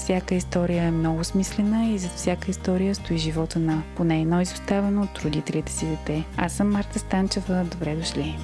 всяка 0.00 0.34
история 0.34 0.82
е 0.84 0.90
много 0.90 1.24
смислена 1.24 1.86
и 1.86 1.98
зад 1.98 2.12
всяка 2.12 2.50
история 2.50 2.94
стои 2.94 3.18
живота 3.18 3.58
на 3.58 3.82
поне 3.96 4.20
едно 4.20 4.40
изоставено 4.40 5.02
от 5.02 5.18
родителите 5.18 5.72
си 5.72 5.86
дете. 5.86 6.24
Аз 6.36 6.52
съм 6.52 6.70
Марта 6.70 6.98
Станчева. 6.98 7.64
Добре 7.64 7.94
дошли! 7.94 8.38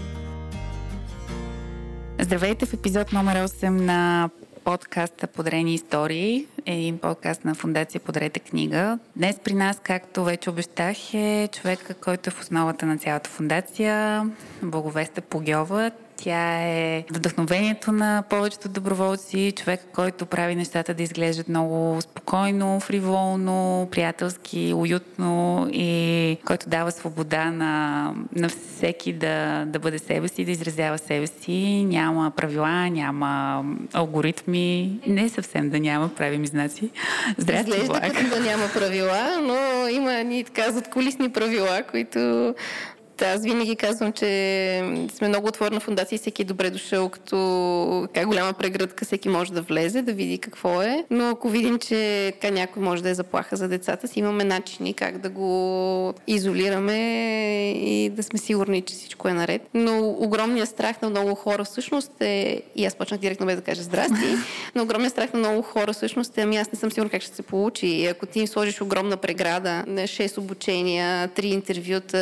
Здравейте 2.21 2.67
в 2.67 2.73
епизод 2.73 3.13
номер 3.13 3.49
8 3.49 3.69
на 3.69 4.31
подкаста 4.65 5.27
Подарени 5.27 5.75
истории, 5.75 6.47
един 6.67 6.99
подкаст 6.99 7.45
на 7.45 7.55
Фундация 7.55 8.01
Подарете 8.01 8.41
книга. 8.41 8.99
Днес 9.17 9.37
при 9.45 9.55
нас, 9.55 9.81
както 9.83 10.25
вече 10.25 10.51
обещах, 10.51 11.15
е 11.15 11.49
човека, 11.53 11.95
който 11.95 12.31
е 12.31 12.33
в 12.33 12.41
основата 12.41 12.87
на 12.87 12.99
цялата 12.99 13.31
фундация, 13.31 14.27
Благовеста 14.63 15.21
Погьова. 15.21 15.91
Тя 16.17 16.63
е 16.63 17.05
вдъхновението 17.11 17.93
на 17.93 18.25
повечето 18.31 18.69
доброволци, 18.69 19.53
човек, 19.57 19.81
който 19.95 20.27
прави 20.27 20.55
нещата 20.55 20.95
да 20.95 21.03
изглеждат 21.03 21.49
много 21.49 22.01
спокойно, 22.01 22.81
фриволно, 22.81 23.89
приятелски, 23.91 24.73
уютно 24.75 25.67
и 25.73 26.37
който 26.47 26.69
дава 26.69 26.93
свобода 26.93 27.51
на, 27.51 28.13
на 28.37 28.49
всеки 28.49 29.13
да, 29.13 29.65
да 29.67 29.79
бъде 29.79 29.99
себе 29.99 30.29
си, 30.29 30.45
да 30.45 30.51
изразява 30.51 30.99
себе 30.99 31.27
си. 31.27 31.85
Няма 31.89 32.33
правила, 32.37 32.91
няма 32.91 33.65
алгоритми. 33.93 35.01
Не 35.07 35.29
съвсем 35.29 35.71
да 35.71 35.81
няма, 35.81 36.09
правим 36.09 36.47
знаци. 36.47 36.91
Здрасти, 37.39 37.71
Изглежда 37.71 38.01
като 38.01 38.29
да 38.29 38.41
няма 38.41 38.69
правила, 38.75 39.39
но 39.43 39.89
има 39.89 40.13
ни 40.13 40.45
така 40.45 40.71
задколисни 40.71 41.33
правила, 41.33 41.83
които 41.91 42.55
аз 43.23 43.43
винаги 43.43 43.77
казвам, 43.77 44.13
че 44.13 44.83
сме 45.15 45.29
много 45.29 45.49
отворена 45.49 45.81
фундация 45.81 46.17
и 46.17 46.19
всеки 46.19 46.43
е 46.43 46.45
добре 46.45 46.71
дошъл, 46.71 47.09
като 47.09 48.09
как 48.15 48.27
голяма 48.27 48.53
прегръдка, 48.53 49.05
всеки 49.05 49.29
може 49.29 49.53
да 49.53 49.63
влезе, 49.63 50.03
да 50.03 50.13
види 50.13 50.39
какво 50.39 50.83
е. 50.83 51.05
Но 51.11 51.29
ако 51.29 51.49
видим, 51.49 51.79
че 51.79 52.33
така 52.41 52.55
някой 52.55 52.83
може 52.83 53.03
да 53.03 53.11
е 53.11 53.15
заплаха 53.15 53.57
за 53.57 53.69
децата 53.69 54.09
си, 54.09 54.19
имаме 54.19 54.45
начини 54.45 54.95
как 54.95 55.19
да 55.19 55.29
го 55.29 56.15
изолираме 56.27 56.97
и 57.71 58.11
да 58.11 58.23
сме 58.23 58.39
сигурни, 58.39 58.83
че 58.83 58.95
всичко 58.95 59.29
е 59.29 59.33
наред. 59.33 59.63
Но 59.75 60.09
огромният 60.09 60.69
страх 60.69 61.03
на 61.03 61.11
много 61.11 61.35
хора 61.35 61.65
всъщност 61.65 62.13
е, 62.21 62.63
и 62.77 62.87
аз 62.87 62.95
почнах 62.95 63.21
директно 63.21 63.47
без 63.47 63.57
да 63.57 63.63
кажа 63.63 63.83
здрасти, 63.83 64.37
но 64.75 64.83
огромният 64.83 65.13
страх 65.13 65.33
на 65.33 65.39
много 65.39 65.63
хора 65.63 65.93
всъщност 65.93 66.39
е, 66.39 66.41
ами 66.41 66.57
аз 66.57 66.73
не 66.73 66.79
съм 66.79 66.91
сигурна 66.91 67.11
как 67.11 67.23
ще 67.23 67.37
се 67.37 67.43
получи. 67.43 67.87
И 67.87 68.07
ако 68.07 68.27
ти 68.27 68.41
им 68.41 68.47
сложиш 68.47 68.81
огромна 68.81 69.17
преграда, 69.17 69.85
6 69.89 70.39
обучения, 70.39 71.29
3 71.29 71.45
интервюта 71.45 72.19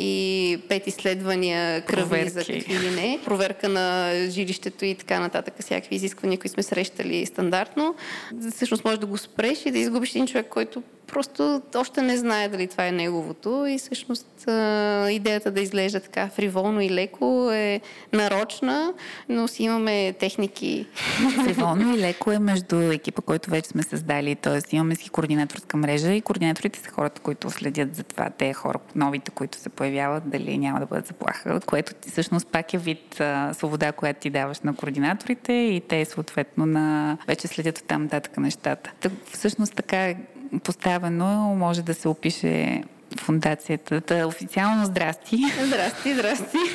и 0.00 0.58
пет 0.68 0.86
изследвания 0.86 1.80
кръвни 1.80 2.28
за 2.28 2.44
какви 2.44 2.78
ли 2.78 2.90
не, 2.90 3.18
проверка 3.24 3.68
на 3.68 4.12
жилището 4.28 4.84
и 4.84 4.94
така 4.94 5.20
нататък, 5.20 5.54
всякакви 5.60 5.96
изисквания, 5.96 6.38
които 6.38 6.52
сме 6.52 6.62
срещали 6.62 7.26
стандартно, 7.26 7.94
всъщност 8.50 8.84
може 8.84 9.00
да 9.00 9.06
го 9.06 9.18
спреш 9.18 9.66
и 9.66 9.70
да 9.70 9.78
изгубиш 9.78 10.10
един 10.10 10.26
човек, 10.26 10.46
който 10.50 10.82
просто 11.06 11.62
още 11.76 12.02
не 12.02 12.16
знае 12.16 12.48
дали 12.48 12.66
това 12.66 12.86
е 12.86 12.92
неговото. 12.92 13.66
И 13.66 13.78
всъщност 13.78 14.26
идеята 15.10 15.50
да 15.50 15.60
изглежда 15.60 16.00
така 16.00 16.28
фриволно 16.28 16.80
и 16.80 16.90
леко 16.90 17.50
е 17.52 17.80
нарочна, 18.12 18.92
но 19.28 19.48
си 19.48 19.62
имаме 19.62 20.12
техники. 20.12 20.86
Фриволно 21.44 21.96
и 21.96 21.98
леко 21.98 22.32
е 22.32 22.38
между 22.38 22.76
екипа, 22.76 23.22
който 23.22 23.50
вече 23.50 23.68
сме 23.68 23.82
създали, 23.82 24.34
т.е. 24.34 24.76
имаме 24.76 24.94
си 24.94 25.10
координаторска 25.10 25.76
мрежа 25.76 26.12
и 26.12 26.20
координаторите 26.20 26.78
са 26.78 26.90
хората, 26.90 27.20
които 27.20 27.50
следят 27.50 27.96
за 27.96 28.02
това, 28.02 28.30
те 28.30 28.52
хора, 28.52 28.78
новите, 28.94 29.30
които 29.30 29.58
се 29.58 29.68
появяват, 29.68 29.89
дали 30.26 30.58
няма 30.58 30.80
да 30.80 30.86
бъдат 30.86 31.06
заплаха, 31.06 31.60
което 31.66 31.94
ти 31.94 32.10
всъщност 32.10 32.46
пак 32.46 32.74
е 32.74 32.78
вид 32.78 33.20
а, 33.20 33.54
свобода, 33.54 33.92
която 33.92 34.20
ти 34.20 34.30
даваш 34.30 34.60
на 34.60 34.76
координаторите 34.76 35.52
и 35.52 35.82
те 35.88 36.04
съответно 36.04 36.66
на... 36.66 37.18
вече 37.26 37.48
следят 37.48 37.78
от 37.78 37.84
там 37.84 38.02
нататък 38.02 38.38
нещата. 38.38 38.92
Так, 39.00 39.12
всъщност 39.32 39.74
така 39.74 40.14
поставено 40.64 41.54
може 41.58 41.82
да 41.82 41.94
се 41.94 42.08
опише 42.08 42.82
фундацията. 43.18 44.00
Та, 44.00 44.26
официално 44.26 44.84
здрасти. 44.84 45.38
Здрасти, 45.66 46.14
здрасти. 46.14 46.58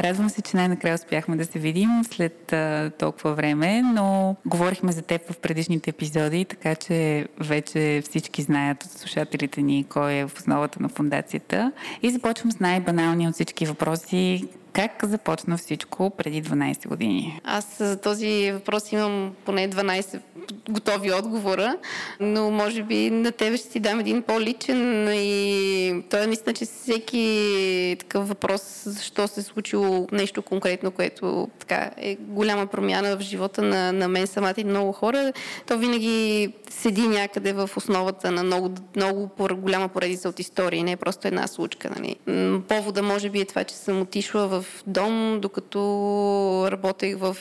Радвам 0.00 0.30
се, 0.30 0.42
че 0.42 0.56
най-накрая 0.56 0.94
успяхме 0.94 1.36
да 1.36 1.44
се 1.44 1.58
видим 1.58 1.88
след 2.04 2.52
а, 2.52 2.90
толкова 2.98 3.34
време, 3.34 3.82
но 3.82 4.36
говорихме 4.46 4.92
за 4.92 5.02
теб 5.02 5.32
в 5.32 5.38
предишните 5.38 5.90
епизоди, 5.90 6.44
така 6.44 6.74
че 6.74 7.26
вече 7.40 8.02
всички 8.04 8.42
знаят 8.42 8.84
от 8.84 8.90
слушателите 8.90 9.62
ни 9.62 9.84
кой 9.88 10.12
е 10.12 10.26
в 10.26 10.32
основата 10.36 10.82
на 10.82 10.88
фундацията. 10.88 11.72
И 12.02 12.10
започвам 12.10 12.52
с 12.52 12.60
най-баналния 12.60 13.28
от 13.28 13.34
всички 13.34 13.66
въпроси. 13.66 14.48
Как 14.72 15.04
започна 15.04 15.56
всичко 15.56 16.10
преди 16.10 16.42
12 16.42 16.88
години? 16.88 17.40
Аз 17.44 17.76
за 17.78 18.00
този 18.00 18.52
въпрос 18.52 18.92
имам 18.92 19.34
поне 19.44 19.70
12 19.70 20.20
готови 20.70 21.12
отговора, 21.12 21.76
но 22.20 22.50
може 22.50 22.82
би 22.82 23.10
на 23.10 23.32
тебе 23.32 23.56
ще 23.56 23.68
ти 23.68 23.80
дам 23.80 24.00
един 24.00 24.22
по-личен 24.22 25.08
и 25.14 26.02
той 26.10 26.22
е 26.22 26.26
наистина, 26.26 26.54
че 26.54 26.64
всеки 26.64 27.96
такъв 27.98 28.28
въпрос, 28.28 28.82
защо 28.84 29.28
се 29.28 29.40
е 29.40 29.42
случило 29.42 30.08
нещо 30.12 30.42
конкретно, 30.42 30.90
което 30.90 31.48
така 31.58 31.90
е 31.96 32.16
голяма 32.20 32.66
промяна 32.66 33.16
в 33.16 33.20
живота 33.20 33.62
на, 33.62 33.92
на 33.92 34.08
мен 34.08 34.26
самата 34.26 34.54
и 34.56 34.64
много 34.64 34.92
хора, 34.92 35.32
то 35.66 35.78
винаги 35.78 36.52
седи 36.70 37.08
някъде 37.08 37.52
в 37.52 37.70
основата 37.76 38.30
на 38.30 38.42
много, 38.42 38.74
много 38.96 39.30
голяма 39.38 39.88
поредица 39.88 40.28
от 40.28 40.38
истории, 40.38 40.82
не 40.82 40.92
е 40.92 40.96
просто 40.96 41.28
една 41.28 41.46
случка. 41.46 41.90
Нали. 41.96 42.16
Повода 42.68 43.02
може 43.02 43.30
би 43.30 43.40
е 43.40 43.44
това, 43.44 43.64
че 43.64 43.74
съм 43.74 44.00
отишла 44.00 44.48
в 44.48 44.59
дом, 44.86 45.38
докато 45.40 46.68
работех 46.70 47.16
в... 47.18 47.36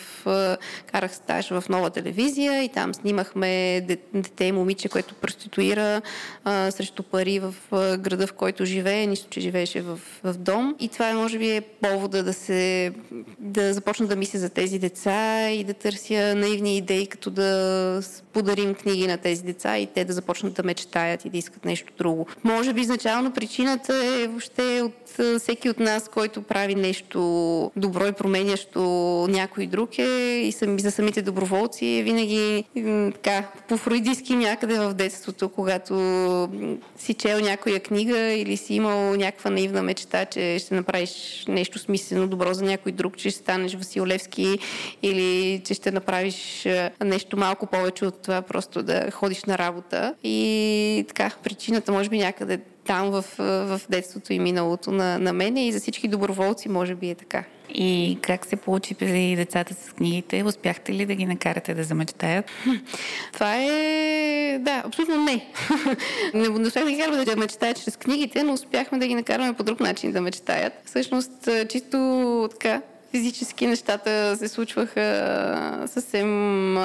карах 0.92 1.16
стаж 1.16 1.50
в 1.50 1.64
нова 1.70 1.90
телевизия 1.90 2.64
и 2.64 2.70
там 2.70 2.94
снимахме 2.94 3.82
дете 4.14 4.46
и 4.46 4.52
момиче, 4.52 4.90
което 4.90 5.16
проституира 5.16 6.02
а, 6.44 6.72
срещу 6.72 7.04
пари 7.04 7.40
в 7.40 7.56
града, 7.98 8.28
в 8.28 8.34
който 8.34 8.66
живее, 8.66 9.08
нищо, 9.08 9.28
че 9.30 9.42
живееше 9.42 9.82
в, 9.82 10.00
в 10.24 10.34
дом. 10.38 10.76
И 10.80 10.88
това 10.88 11.10
е, 11.10 11.14
може 11.14 11.38
би, 11.38 11.52
е 11.52 11.62
повода 11.62 12.24
да 12.24 12.34
се 12.34 12.92
да 13.40 13.74
започна 13.74 14.08
да 14.08 14.16
мисля 14.16 14.40
за 14.40 14.50
тези 14.50 14.80
деца 14.80 15.50
и 15.50 15.64
да 15.64 15.74
търся 15.74 16.36
наивни 16.36 16.78
идеи, 16.78 17.08
като 17.08 17.30
да 17.30 18.02
подарим 18.34 18.76
книги 18.76 19.08
на 19.08 19.18
тези 19.18 19.44
деца 19.44 19.78
и 19.78 19.88
те 19.88 20.06
да 20.06 20.14
започнат 20.14 20.54
да 20.54 20.64
мечтаят 20.64 21.26
и 21.26 21.30
да 21.30 21.38
искат 21.38 21.66
нещо 21.66 21.94
друго. 21.98 22.28
Може 22.44 22.74
би 22.74 22.82
изначално 22.82 23.34
причината 23.34 23.96
е 23.96 24.28
въобще 24.28 24.82
от 24.82 25.40
всеки 25.40 25.70
от 25.70 25.80
нас, 25.80 26.10
който 26.10 26.42
прави 26.42 26.76
нещо 26.76 27.09
добро 27.76 28.08
и 28.08 28.12
променящо 28.12 28.80
някой 29.30 29.68
друг 29.68 30.00
е 30.00 30.42
и 30.44 30.52
за 30.78 30.92
самите 30.92 31.22
доброволци 31.22 31.86
е 31.86 32.04
винаги 32.04 32.64
така, 33.14 33.48
по-фруидистки 33.68 34.36
някъде 34.36 34.80
в 34.80 34.94
детството, 34.94 35.50
когато 35.50 35.94
си 36.98 37.14
чел 37.14 37.40
някоя 37.40 37.80
книга 37.80 38.20
или 38.20 38.58
си 38.58 38.74
имал 38.74 39.16
някаква 39.16 39.50
наивна 39.50 39.84
мечта, 39.84 40.26
че 40.26 40.60
ще 40.60 40.76
направиш 40.76 41.46
нещо 41.48 41.80
смислено, 41.80 42.28
добро 42.28 42.54
за 42.54 42.64
някой 42.64 42.92
друг, 42.92 43.18
че 43.18 43.30
ще 43.30 43.40
станеш 43.40 43.76
Василевски 43.76 44.60
или 45.04 45.62
че 45.66 45.74
ще 45.74 45.92
направиш 45.92 46.68
нещо 47.04 47.38
малко 47.38 47.66
повече 47.66 48.06
от 48.06 48.22
това, 48.22 48.42
просто 48.42 48.84
да 48.84 49.12
ходиш 49.12 49.44
на 49.44 49.58
работа. 49.58 50.16
И 50.24 51.06
така, 51.08 51.32
причината 51.44 51.92
може 51.92 52.10
би 52.10 52.18
някъде 52.18 52.60
там 52.90 53.12
в, 53.12 53.26
в 53.38 53.82
детството 53.90 54.34
и 54.34 54.40
миналото 54.40 54.92
на, 54.92 55.20
на 55.20 55.34
мене 55.34 55.68
и 55.68 55.72
за 55.72 55.80
всички 55.80 56.08
доброволци 56.08 56.70
може 56.70 56.96
би 56.96 57.10
е 57.10 57.16
така. 57.16 57.44
И 57.70 58.18
как 58.22 58.46
се 58.46 58.56
получи 58.56 58.94
при 58.94 59.36
децата 59.36 59.74
с 59.74 59.94
книгите? 59.94 60.44
Успяхте 60.44 60.94
ли 60.94 61.06
да 61.06 61.16
ги 61.16 61.26
накарате 61.26 61.74
да 61.74 61.84
замечтаят? 61.84 62.46
Това 63.34 63.56
е... 63.56 64.60
Да, 64.60 64.84
абсолютно 64.86 65.24
не. 65.24 65.46
не, 66.34 66.50
не 66.50 66.68
успях 66.68 66.84
да 66.84 66.92
ги 66.92 66.98
караме 66.98 67.26
да 67.26 67.36
мечтаят 67.36 67.84
чрез 67.84 67.98
книгите, 67.98 68.44
но 68.44 68.54
успяхме 68.54 68.98
да 68.98 69.08
ги 69.08 69.16
накараме 69.16 69.54
по 69.54 69.64
друг 69.64 69.80
начин 69.80 70.12
да 70.12 70.22
мечтаят. 70.22 70.74
Всъщност, 70.86 71.50
чисто 71.70 72.50
така, 72.52 72.82
физически 73.12 73.68
нещата 73.68 74.38
се 74.38 74.48
случваха 74.48 75.88
съвсем 75.88 76.78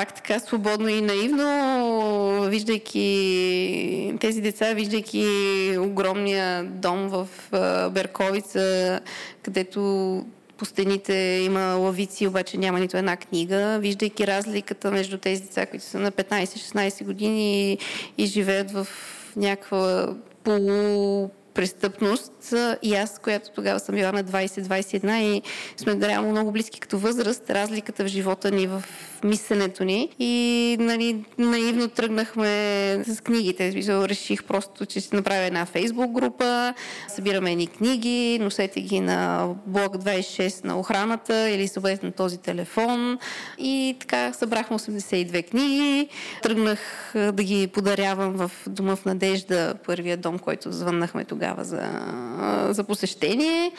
пак 0.00 0.14
така 0.14 0.38
свободно 0.38 0.88
и 0.88 1.00
наивно, 1.00 2.48
виждайки 2.48 4.16
тези 4.20 4.40
деца, 4.40 4.72
виждайки 4.74 5.26
огромния 5.78 6.64
дом 6.64 7.08
в 7.08 7.28
Берковица, 7.90 9.00
където 9.42 9.80
по 10.56 10.64
стените 10.64 11.14
има 11.44 11.60
лавици, 11.60 12.26
обаче 12.26 12.58
няма 12.58 12.80
нито 12.80 12.96
една 12.96 13.16
книга, 13.16 13.78
виждайки 13.80 14.26
разликата 14.26 14.90
между 14.90 15.18
тези 15.18 15.42
деца, 15.42 15.66
които 15.66 15.84
са 15.84 15.98
на 15.98 16.12
15-16 16.12 17.04
години 17.04 17.72
и, 17.72 17.78
и 18.18 18.26
живеят 18.26 18.70
в 18.70 18.86
някаква 19.36 20.14
полу 20.44 21.30
престъпност. 21.60 22.54
И 22.82 22.94
аз, 22.94 23.18
която 23.18 23.50
тогава 23.50 23.80
съм 23.80 23.94
била 23.94 24.12
на 24.12 24.24
20-21 24.24 25.20
и 25.20 25.42
сме 25.76 26.08
реално 26.08 26.30
много 26.30 26.52
близки 26.52 26.80
като 26.80 26.98
възраст, 26.98 27.50
разликата 27.50 28.04
в 28.04 28.06
живота 28.06 28.50
ни, 28.50 28.66
в 28.66 28.84
мисленето 29.24 29.84
ни. 29.84 30.08
И 30.18 30.76
нали, 30.80 31.24
наивно 31.38 31.88
тръгнахме 31.88 32.48
с 33.06 33.20
книгите. 33.20 33.72
Реших 34.08 34.44
просто, 34.44 34.86
че 34.86 35.00
ще 35.00 35.16
направя 35.16 35.44
една 35.44 35.66
фейсбук 35.66 36.10
група, 36.10 36.74
събираме 37.08 37.52
едни 37.52 37.66
книги, 37.66 38.38
носете 38.40 38.80
ги 38.80 39.00
на 39.00 39.48
блок 39.66 39.96
26 39.96 40.64
на 40.64 40.78
охраната 40.78 41.50
или 41.50 41.68
събудете 41.68 42.06
на 42.06 42.12
този 42.12 42.38
телефон. 42.38 43.18
И 43.58 43.96
така 44.00 44.32
събрахме 44.32 44.78
82 44.78 45.50
книги. 45.50 46.08
Тръгнах 46.42 46.78
да 47.14 47.42
ги 47.42 47.66
подарявам 47.66 48.32
в 48.32 48.50
Дома 48.66 48.96
в 48.96 49.04
Надежда, 49.04 49.74
първия 49.86 50.16
дом, 50.16 50.38
който 50.38 50.72
звъннахме 50.72 51.24
тогава 51.24 51.49
за, 51.58 51.88
за 52.70 52.84
посещение. 52.84 53.72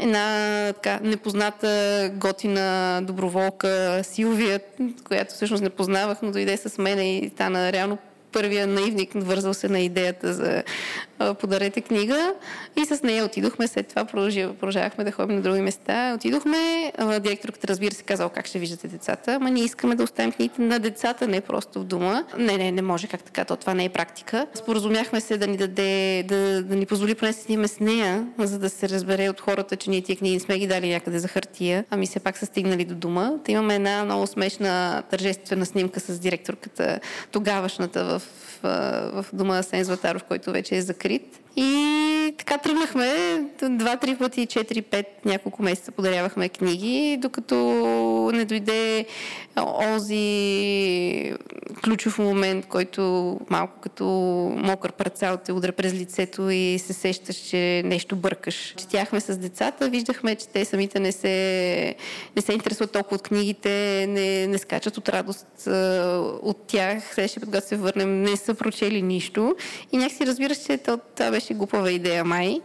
Една 0.00 0.72
така 0.72 1.00
непозната 1.02 2.10
готина 2.14 3.00
доброволка 3.02 4.00
Силвия, 4.04 4.60
която 5.04 5.34
всъщност 5.34 5.62
не 5.62 5.70
познавах, 5.70 6.18
но 6.22 6.30
дойде 6.30 6.56
с 6.56 6.78
мен 6.78 7.00
и 7.00 7.30
стана 7.34 7.72
реално 7.72 7.98
първия 8.32 8.66
наивник, 8.66 9.10
вързал 9.14 9.54
се 9.54 9.68
на 9.68 9.80
идеята 9.80 10.34
за 10.34 10.62
подарете 11.40 11.80
книга 11.80 12.34
и 12.76 12.84
с 12.84 13.02
нея 13.02 13.24
отидохме. 13.24 13.68
След 13.68 13.86
това 13.86 14.04
продължавахме 14.04 15.04
да 15.04 15.12
ходим 15.12 15.36
на 15.36 15.42
други 15.42 15.60
места. 15.60 16.14
Отидохме. 16.14 16.92
Директорката, 17.20 17.68
разбира 17.68 17.94
се, 17.94 18.02
казал 18.02 18.28
как 18.28 18.46
ще 18.46 18.58
виждате 18.58 18.88
децата. 18.88 19.34
Ама 19.34 19.50
ние 19.50 19.64
искаме 19.64 19.94
да 19.94 20.02
оставим 20.02 20.32
книгите 20.32 20.62
на 20.62 20.78
децата, 20.78 21.28
не 21.28 21.40
просто 21.40 21.80
в 21.80 21.84
дома. 21.84 22.24
Не, 22.38 22.56
не, 22.56 22.72
не 22.72 22.82
може 22.82 23.06
как 23.06 23.22
така. 23.22 23.44
То 23.44 23.56
това 23.56 23.74
не 23.74 23.84
е 23.84 23.88
практика. 23.88 24.46
Споразумяхме 24.54 25.20
се 25.20 25.38
да 25.38 25.46
ни 25.46 25.56
даде, 25.56 26.24
да, 26.28 26.62
да 26.62 26.76
ни 26.76 26.86
позволи 26.86 27.14
поне 27.14 27.32
сниме 27.32 27.68
с 27.68 27.80
нея, 27.80 28.26
за 28.38 28.58
да 28.58 28.70
се 28.70 28.88
разбере 28.88 29.28
от 29.28 29.40
хората, 29.40 29.76
че 29.76 29.90
ние 29.90 30.02
тия 30.02 30.16
книги 30.16 30.34
не 30.34 30.40
сме 30.40 30.58
ги 30.58 30.66
дали 30.66 30.88
някъде 30.88 31.18
за 31.18 31.28
хартия, 31.28 31.84
ами 31.90 32.06
все 32.06 32.20
пак 32.20 32.38
са 32.38 32.46
стигнали 32.46 32.84
до 32.84 32.94
дома. 32.94 33.32
Та 33.44 33.52
имаме 33.52 33.74
една 33.74 34.04
много 34.04 34.26
смешна 34.26 35.02
тържествена 35.10 35.66
снимка 35.66 36.00
с 36.00 36.18
директорката, 36.18 37.00
тогавашната 37.30 38.04
в 38.04 38.22
в, 38.62 39.24
дома 39.32 39.62
Сен 39.62 39.84
Златаров, 39.84 40.24
който 40.24 40.52
вече 40.52 40.76
е 40.76 40.82
закрит. 40.82 41.40
И 41.60 42.34
така 42.38 42.58
тръгнахме 42.58 43.42
два-три 43.62 44.16
пъти, 44.16 44.46
четири-пет, 44.46 45.06
няколко 45.24 45.62
месеца 45.62 45.92
подарявахме 45.92 46.48
книги, 46.48 47.18
докато 47.20 47.56
не 48.34 48.44
дойде 48.44 49.06
онзи 49.56 51.34
ключов 51.84 52.18
момент, 52.18 52.66
който 52.66 53.02
малко 53.50 53.80
като 53.80 54.04
мокър 54.56 54.92
парцал 54.92 55.36
те 55.36 55.52
удря 55.52 55.72
през 55.72 55.92
лицето 55.92 56.50
и 56.50 56.78
се 56.78 56.92
сещаш, 56.92 57.36
че 57.36 57.82
нещо 57.84 58.16
бъркаш. 58.16 58.74
Четяхме 58.76 59.20
с 59.20 59.36
децата, 59.38 59.88
виждахме, 59.88 60.34
че 60.34 60.48
те 60.48 60.64
самите 60.64 61.00
не 61.00 61.12
се, 61.12 61.94
не 62.36 62.42
се 62.42 62.52
интересуват 62.52 62.92
толкова 62.92 63.14
от 63.14 63.22
книгите, 63.22 64.06
не, 64.08 64.46
не 64.46 64.58
скачат 64.58 64.96
от 64.96 65.08
радост 65.08 65.66
от 66.42 66.66
тях. 66.66 67.14
Следващия 67.14 67.40
път, 67.40 67.48
когато 67.48 67.66
се 67.66 67.76
върнем, 67.76 68.22
не 68.22 68.36
са 68.36 68.54
прочели 68.54 69.02
нищо. 69.02 69.56
И 69.92 69.96
някакси 69.96 70.26
разбираш, 70.26 70.58
че 70.66 70.78
това 70.78 71.30
беше 71.30 71.47
глупава 71.54 71.96
идея 71.96 72.24
май. 72.24 72.62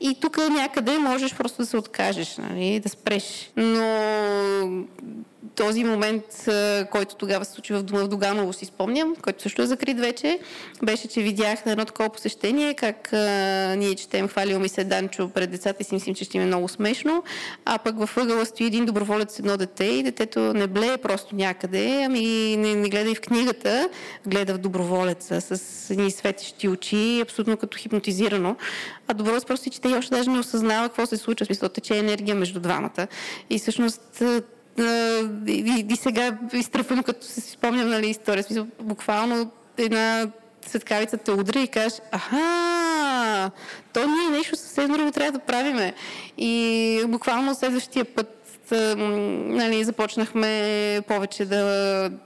И 0.00 0.14
тук 0.20 0.38
някъде 0.50 0.98
можеш 0.98 1.34
просто 1.34 1.62
да 1.62 1.66
се 1.66 1.76
откажеш, 1.76 2.36
нали, 2.36 2.80
да 2.80 2.88
спреш. 2.88 3.50
Но 3.56 4.84
този 5.56 5.84
момент, 5.84 6.24
който 6.90 7.14
тогава 7.14 7.44
се 7.44 7.52
случи 7.52 7.72
в 7.72 7.82
дома 7.82 8.04
в 8.04 8.08
Доганово, 8.08 8.52
си 8.52 8.64
спомням, 8.64 9.16
който 9.22 9.42
също 9.42 9.62
е 9.62 9.66
закрит 9.66 10.00
вече, 10.00 10.38
беше, 10.82 11.08
че 11.08 11.22
видях 11.22 11.64
на 11.64 11.72
едно 11.72 11.84
такова 11.84 12.08
посещение, 12.08 12.74
как 12.74 13.12
а, 13.12 13.18
ние 13.78 13.94
четем 13.94 14.28
Хвалил 14.28 14.60
ми 14.60 14.68
се 14.68 14.84
Данчо 14.84 15.28
пред 15.28 15.50
децата 15.50 15.78
и 15.80 15.84
си 15.84 15.94
мислим, 15.94 16.14
че 16.14 16.24
ще 16.24 16.36
им 16.36 16.42
е 16.42 16.46
много 16.46 16.68
смешно, 16.68 17.22
а 17.64 17.78
пък 17.78 17.98
във 17.98 18.16
ъгъла 18.16 18.46
стои 18.46 18.66
един 18.66 18.84
доброволец 18.84 19.34
с 19.34 19.38
едно 19.38 19.56
дете 19.56 19.84
и 19.84 20.02
детето 20.02 20.40
не 20.40 20.66
блее 20.66 20.96
просто 20.96 21.34
някъде, 21.34 22.02
ами 22.06 22.56
не, 22.56 22.74
не 22.74 22.88
гледа 22.88 23.10
и 23.10 23.14
в 23.14 23.20
книгата, 23.20 23.88
гледа 24.26 24.54
в 24.54 24.58
доброволеца 24.58 25.40
с 25.40 25.90
едни 25.90 26.10
светещи 26.10 26.68
очи, 26.68 27.20
абсолютно 27.22 27.56
като 27.56 27.78
хипнотизирано. 27.78 28.56
А 29.08 29.14
доброволец 29.14 29.44
просто 29.44 29.64
си 29.64 29.70
чете 29.70 29.89
и 29.90 29.94
още 29.94 30.14
даже 30.14 30.30
не 30.30 30.38
осъзнава 30.38 30.88
какво 30.88 31.06
се 31.06 31.16
случва, 31.16 31.44
в 31.44 31.46
смисъл 31.46 31.68
тече 31.68 31.98
енергия 31.98 32.34
между 32.34 32.60
двамата. 32.60 33.06
И 33.50 33.58
всъщност 33.58 34.22
и, 35.46 35.86
и 35.90 35.96
сега 35.96 36.38
изтръпвам, 36.52 37.02
като 37.02 37.26
се 37.26 37.40
спомням 37.40 37.88
нали, 37.88 38.10
история. 38.10 38.44
Смисъл, 38.44 38.66
буквално 38.80 39.50
една 39.78 40.26
светкавица 40.66 41.16
те 41.16 41.30
удря 41.30 41.60
и 41.60 41.68
кажеш, 41.68 42.00
аха, 42.12 43.50
то 43.92 44.00
ние 44.06 44.38
нещо 44.38 44.56
съвсем 44.56 44.92
друго 44.92 45.10
трябва 45.10 45.32
да 45.32 45.38
правиме. 45.38 45.94
И 46.38 47.02
буквално 47.08 47.54
следващия 47.54 48.04
път 48.04 48.39
нали, 48.76 49.84
започнахме 49.84 51.00
повече 51.08 51.44
да, 51.44 51.64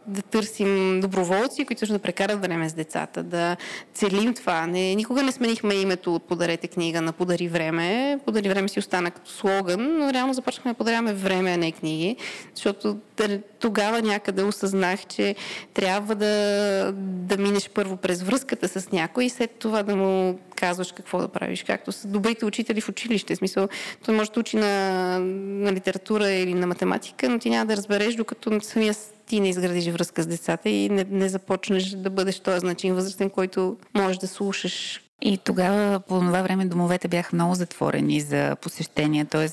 да 0.07 0.23
търсим 0.23 1.01
доброволци, 1.01 1.65
които 1.65 1.85
ще 1.85 1.93
да 1.93 1.99
прекарат 1.99 2.41
време 2.43 2.69
с 2.69 2.73
децата, 2.73 3.23
да 3.23 3.57
целим 3.95 4.35
това. 4.35 4.67
Не, 4.67 4.95
никога 4.95 5.23
не 5.23 5.33
сменихме 5.33 5.75
името 5.75 6.15
от 6.15 6.29
Подарете 6.29 6.69
книга 6.69 7.01
на 7.01 7.13
Подари 7.13 7.49
време. 7.49 8.19
Подари 8.25 8.49
време 8.49 8.69
си 8.69 8.79
остана 8.79 9.11
като 9.11 9.31
слоган, 9.31 9.99
но 9.99 10.13
реално 10.13 10.35
започнахме 10.35 10.73
да 10.73 10.79
подаряваме 10.79 11.13
време, 11.13 11.51
а 11.51 11.57
не 11.57 11.73
книги, 11.73 12.17
защото 12.55 12.97
тогава 13.61 14.03
някъде 14.03 14.43
осъзнах, 14.43 15.07
че 15.07 15.35
трябва 15.75 16.15
да, 16.15 16.93
да 16.97 17.37
минеш 17.37 17.71
първо 17.75 17.97
през 17.97 18.23
връзката 18.23 18.69
с 18.69 18.93
някой 18.93 19.25
и 19.25 19.31
след 19.31 19.51
това 19.51 19.83
да 19.83 19.97
му 19.97 20.39
казваш 20.57 20.93
какво 20.93 21.19
да 21.19 21.29
правиш. 21.29 21.63
Както 21.63 21.93
са 21.93 22.09
добрите 22.09 22.45
учители 22.45 22.81
в 22.81 22.89
училище. 22.89 23.35
В 23.35 23.39
смисъл, 23.39 23.69
той 24.05 24.15
може 24.15 24.31
да 24.31 24.41
учи 24.41 24.57
на, 24.57 25.19
на 25.65 25.73
литература 25.73 26.31
или 26.35 26.55
на 26.55 26.67
математика, 26.67 27.29
но 27.29 27.39
ти 27.39 27.51
няма 27.51 27.67
да 27.67 27.77
разбереш, 27.77 28.15
докато 28.15 28.61
самия 28.61 28.95
ти 29.27 29.41
не 29.41 29.49
изградиш 29.49 29.89
връзка 29.89 30.23
с 30.23 30.27
децата 30.27 30.69
и 30.69 30.89
не, 30.89 31.07
не 31.11 31.29
започнеш 31.29 31.89
да 31.89 32.11
бъдеш 32.11 32.41
този 32.41 32.59
значим 32.59 32.95
възрастен, 32.95 33.31
който 33.31 33.77
можеш 33.95 34.19
да 34.19 34.27
слушаш 34.27 35.04
и 35.27 35.39
тогава 35.39 36.01
по 36.01 36.21
това 36.21 36.43
време 36.43 36.65
домовете 36.65 37.09
бяха 37.09 37.37
много 37.37 37.55
затворени 37.55 38.21
за 38.21 38.57
посещения, 38.57 39.25
т.е. 39.25 39.49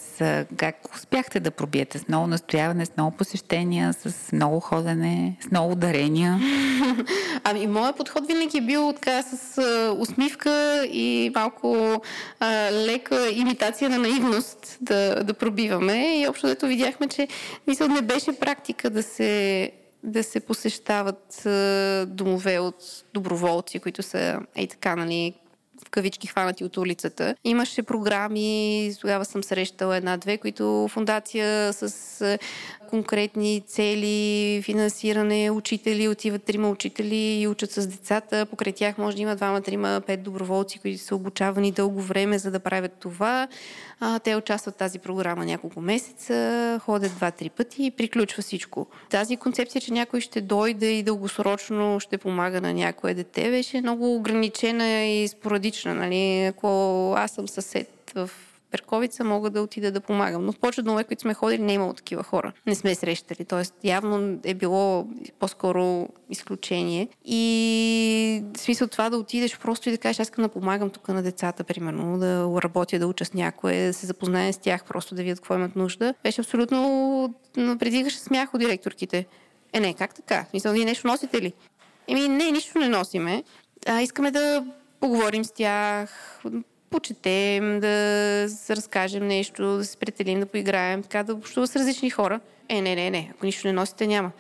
как 0.57 0.75
успяхте 0.95 1.39
да 1.39 1.51
пробиете 1.51 1.99
с 1.99 2.07
много 2.07 2.27
настояване, 2.27 2.85
с 2.85 2.91
много 2.97 3.17
посещения, 3.17 3.93
с 3.93 4.31
много 4.31 4.59
ходене, 4.59 5.37
с 5.41 5.51
много 5.51 5.75
дарения? 5.75 6.39
Ами, 7.43 7.67
моят 7.67 7.97
подход 7.97 8.27
винаги 8.27 8.57
е 8.57 8.61
бил 8.61 8.93
така 8.93 9.23
с 9.23 9.61
усмивка 9.97 10.85
и 10.91 11.31
малко 11.35 12.01
а, 12.39 12.71
лека 12.71 13.29
имитация 13.29 13.89
на 13.89 13.97
наивност 13.97 14.77
да, 14.81 15.23
да 15.23 15.33
пробиваме. 15.33 16.21
И 16.21 16.27
общо 16.27 16.47
дето 16.47 16.67
видяхме, 16.67 17.07
че 17.07 17.27
мисля, 17.67 17.87
не 17.87 18.01
беше 18.01 18.39
практика 18.39 18.89
да 18.89 19.03
се 19.03 19.71
да 20.03 20.23
се 20.23 20.39
посещават 20.39 21.41
домове 22.07 22.59
от 22.59 23.03
доброволци, 23.13 23.79
които 23.79 24.03
са 24.03 24.39
ей 24.55 24.67
така, 24.67 24.95
нали, 24.95 25.33
в 25.87 25.89
кавички 25.89 26.27
хванати 26.27 26.63
от 26.63 26.77
улицата. 26.77 27.35
Имаше 27.43 27.83
програми, 27.83 28.93
тогава 29.01 29.25
съм 29.25 29.43
срещала 29.43 29.97
една-две, 29.97 30.37
които 30.37 30.87
фундация 30.91 31.73
с 31.73 32.37
конкретни 32.91 33.63
цели, 33.67 34.61
финансиране, 34.61 35.51
учители, 35.51 36.07
отиват 36.07 36.43
трима 36.43 36.69
учители 36.69 37.41
и 37.41 37.47
учат 37.47 37.71
с 37.71 37.87
децата. 37.87 38.45
Покрай 38.45 38.73
тях 38.73 38.97
може 38.97 39.15
да 39.15 39.21
има 39.21 39.35
двама, 39.35 39.61
трима, 39.61 40.01
пет 40.07 40.23
доброволци, 40.23 40.79
които 40.79 41.03
са 41.03 41.15
обучавани 41.15 41.71
дълго 41.71 42.01
време, 42.01 42.39
за 42.39 42.51
да 42.51 42.59
правят 42.59 42.91
това. 42.99 43.47
А, 43.99 44.19
те 44.19 44.35
участват 44.35 44.75
в 44.75 44.77
тази 44.77 44.99
програма 44.99 45.45
няколко 45.45 45.81
месеца, 45.81 46.79
ходят 46.85 47.15
два-три 47.15 47.49
пъти 47.49 47.85
и 47.85 47.91
приключва 47.91 48.41
всичко. 48.43 48.87
Тази 49.09 49.37
концепция, 49.37 49.81
че 49.81 49.93
някой 49.93 50.21
ще 50.21 50.41
дойде 50.41 50.91
и 50.91 51.03
дългосрочно 51.03 51.99
ще 51.99 52.17
помага 52.17 52.61
на 52.61 52.73
някое 52.73 53.13
дете, 53.13 53.49
беше 53.49 53.81
много 53.81 54.15
ограничена 54.15 55.03
и 55.03 55.27
спорадична. 55.27 55.93
Нали? 55.93 56.45
Ако 56.45 56.67
аз 57.17 57.31
съм 57.31 57.47
съсед 57.47 58.11
в 58.15 58.29
Перковица 58.71 59.23
мога 59.23 59.49
да 59.49 59.61
отида 59.61 59.91
да 59.91 60.01
помагам. 60.01 60.45
Но 60.45 60.51
в 60.51 60.59
повечето 60.59 60.83
домове, 60.83 61.03
които 61.03 61.21
сме 61.21 61.33
ходили, 61.33 61.61
не 61.61 61.71
е 61.71 61.75
имало 61.75 61.93
такива 61.93 62.23
хора. 62.23 62.53
Не 62.65 62.75
сме 62.75 62.95
срещали. 62.95 63.45
Тоест, 63.45 63.75
явно 63.83 64.39
е 64.43 64.53
било 64.53 65.07
по-скоро 65.39 66.09
изключение. 66.29 67.07
И 67.25 68.43
в 68.57 68.59
смисъл 68.59 68.87
това 68.87 69.09
да 69.09 69.17
отидеш 69.17 69.59
просто 69.59 69.89
и 69.89 69.91
да 69.91 69.97
кажеш, 69.97 70.19
аз 70.19 70.27
искам 70.27 70.43
да 70.43 70.49
помагам 70.49 70.89
тук 70.89 71.07
на 71.07 71.23
децата, 71.23 71.63
примерно, 71.63 72.17
да 72.17 72.61
работя, 72.61 72.99
да 72.99 73.07
уча 73.07 73.25
с 73.25 73.33
някое, 73.33 73.87
да 73.87 73.93
се 73.93 74.05
запозная 74.05 74.53
с 74.53 74.57
тях, 74.57 74.83
просто 74.85 75.15
да 75.15 75.23
видят 75.23 75.39
какво 75.39 75.55
имат 75.55 75.75
нужда. 75.75 76.13
Беше 76.23 76.41
абсолютно 76.41 77.33
предигаше 77.53 78.19
смях 78.19 78.53
от 78.53 78.59
директорките. 78.59 79.25
Е, 79.73 79.79
не, 79.79 79.93
как 79.93 80.15
така? 80.15 80.45
Мисля, 80.53 80.71
вие 80.71 80.85
нещо 80.85 81.07
носите 81.07 81.41
ли? 81.41 81.53
Еми, 82.07 82.27
не, 82.27 82.51
нищо 82.51 82.79
не 82.79 82.89
носиме. 82.89 83.43
А, 83.87 84.01
искаме 84.01 84.31
да 84.31 84.65
поговорим 84.99 85.45
с 85.45 85.51
тях, 85.51 86.39
почетем, 86.91 87.79
да 87.79 88.47
разкажем 88.69 89.27
нещо, 89.27 89.77
да 89.77 89.85
се 89.85 89.97
претелим, 89.97 90.39
да 90.39 90.45
поиграем, 90.45 91.03
така 91.03 91.23
да 91.23 91.33
общува 91.33 91.67
с 91.67 91.75
различни 91.75 92.09
хора. 92.09 92.39
Е, 92.69 92.81
не, 92.81 92.95
не, 92.95 93.09
не, 93.09 93.31
ако 93.35 93.45
нищо 93.45 93.67
не 93.67 93.73
носите, 93.73 94.07
няма. 94.07 94.31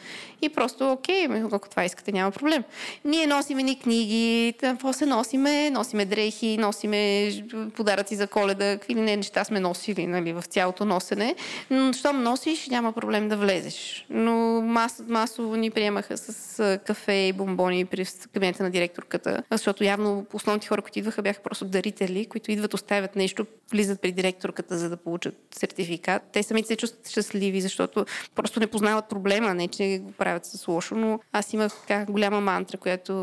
И 0.41 0.49
просто, 0.49 0.91
окей, 0.91 1.27
ако 1.51 1.69
това 1.69 1.85
искате, 1.85 2.11
няма 2.11 2.31
проблем. 2.31 2.63
Ние 3.05 3.27
носиме 3.27 3.63
ни 3.63 3.79
книги, 3.79 4.53
се 4.91 5.05
носиме? 5.05 5.69
Носиме 5.69 6.05
дрехи, 6.05 6.57
носиме 6.57 7.31
подаръци 7.75 8.15
за 8.15 8.27
коледа, 8.27 8.77
какви 8.77 8.95
ли 8.95 9.01
не 9.01 9.17
неща 9.17 9.43
сме 9.43 9.59
носили 9.59 10.07
нали, 10.07 10.33
в 10.33 10.41
цялото 10.41 10.85
носене. 10.85 11.35
Но 11.69 11.93
щом 11.93 12.23
носиш, 12.23 12.67
няма 12.67 12.91
проблем 12.91 13.29
да 13.29 13.37
влезеш. 13.37 14.05
Но 14.09 14.61
мас, 14.61 15.03
масово 15.07 15.55
ни 15.55 15.69
приемаха 15.69 16.17
с 16.17 16.79
кафе 16.85 17.13
и 17.13 17.33
бомбони 17.33 17.85
при 17.85 18.05
кабинета 18.33 18.63
на 18.63 18.69
директорката, 18.69 19.43
защото 19.51 19.83
явно 19.83 20.25
основните 20.33 20.67
хора, 20.67 20.81
които 20.81 20.99
идваха, 20.99 21.21
бяха 21.21 21.41
просто 21.41 21.65
дарители, 21.65 22.25
които 22.25 22.51
идват, 22.51 22.73
оставят 22.73 23.15
нещо, 23.15 23.45
влизат 23.71 24.01
при 24.01 24.11
директорката, 24.11 24.77
за 24.77 24.89
да 24.89 24.97
получат 24.97 25.35
сертификат. 25.55 26.23
Те 26.33 26.43
самите 26.43 26.67
се 26.67 26.75
чувстват 26.75 27.09
щастливи, 27.09 27.61
защото 27.61 28.05
просто 28.35 28.59
не 28.59 28.67
познават 28.67 29.09
проблема, 29.09 29.53
не 29.53 29.67
че 29.67 29.99
го 30.03 30.11
правят 30.11 30.45
с 30.45 30.67
лошо, 30.67 30.95
но 30.95 31.19
аз 31.33 31.53
имах 31.53 31.73
така 31.87 32.05
голяма 32.11 32.41
мантра, 32.41 32.77
която 32.77 33.13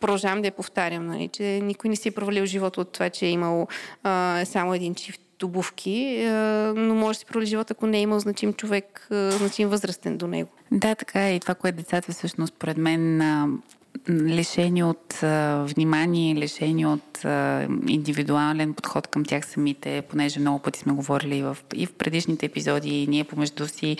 продължавам 0.00 0.42
да 0.42 0.48
я 0.48 0.52
повтарям, 0.52 1.06
нали, 1.06 1.28
че 1.28 1.60
никой 1.62 1.90
не 1.90 1.96
си 1.96 2.08
е 2.08 2.12
провалил 2.12 2.46
живота 2.46 2.80
от 2.80 2.92
това, 2.92 3.10
че 3.10 3.26
е 3.26 3.30
имал 3.30 3.68
а, 4.02 4.44
само 4.44 4.74
един 4.74 4.94
чифт 4.94 5.42
обувки, 5.42 6.24
но 6.76 6.94
може 6.94 7.16
да 7.16 7.20
си 7.20 7.26
провали 7.26 7.46
живота, 7.46 7.74
ако 7.76 7.86
не 7.86 7.98
е 7.98 8.02
имал 8.02 8.20
значим 8.20 8.52
човек, 8.52 9.06
значим 9.10 9.68
възрастен 9.68 10.16
до 10.16 10.26
него. 10.26 10.50
Да, 10.72 10.94
така 10.94 11.28
е. 11.28 11.34
И 11.34 11.40
това, 11.40 11.54
което 11.54 11.78
децата 11.78 12.12
всъщност, 12.12 12.54
според 12.54 12.76
мен, 12.76 13.18
лишени 14.10 14.84
от 14.84 15.22
а, 15.22 15.64
внимание, 15.68 16.34
лишени 16.34 16.86
от 16.86 17.24
а, 17.24 17.66
индивидуален 17.88 18.74
подход 18.74 19.06
към 19.06 19.24
тях 19.24 19.46
самите, 19.46 20.02
понеже 20.02 20.40
много 20.40 20.58
пъти 20.58 20.78
сме 20.78 20.92
говорили 20.92 21.36
и 21.36 21.42
в, 21.42 21.56
и 21.74 21.86
в 21.86 21.92
предишните 21.92 22.46
епизоди, 22.46 23.02
и 23.02 23.06
ние 23.06 23.24
помежду 23.24 23.66
си, 23.66 23.96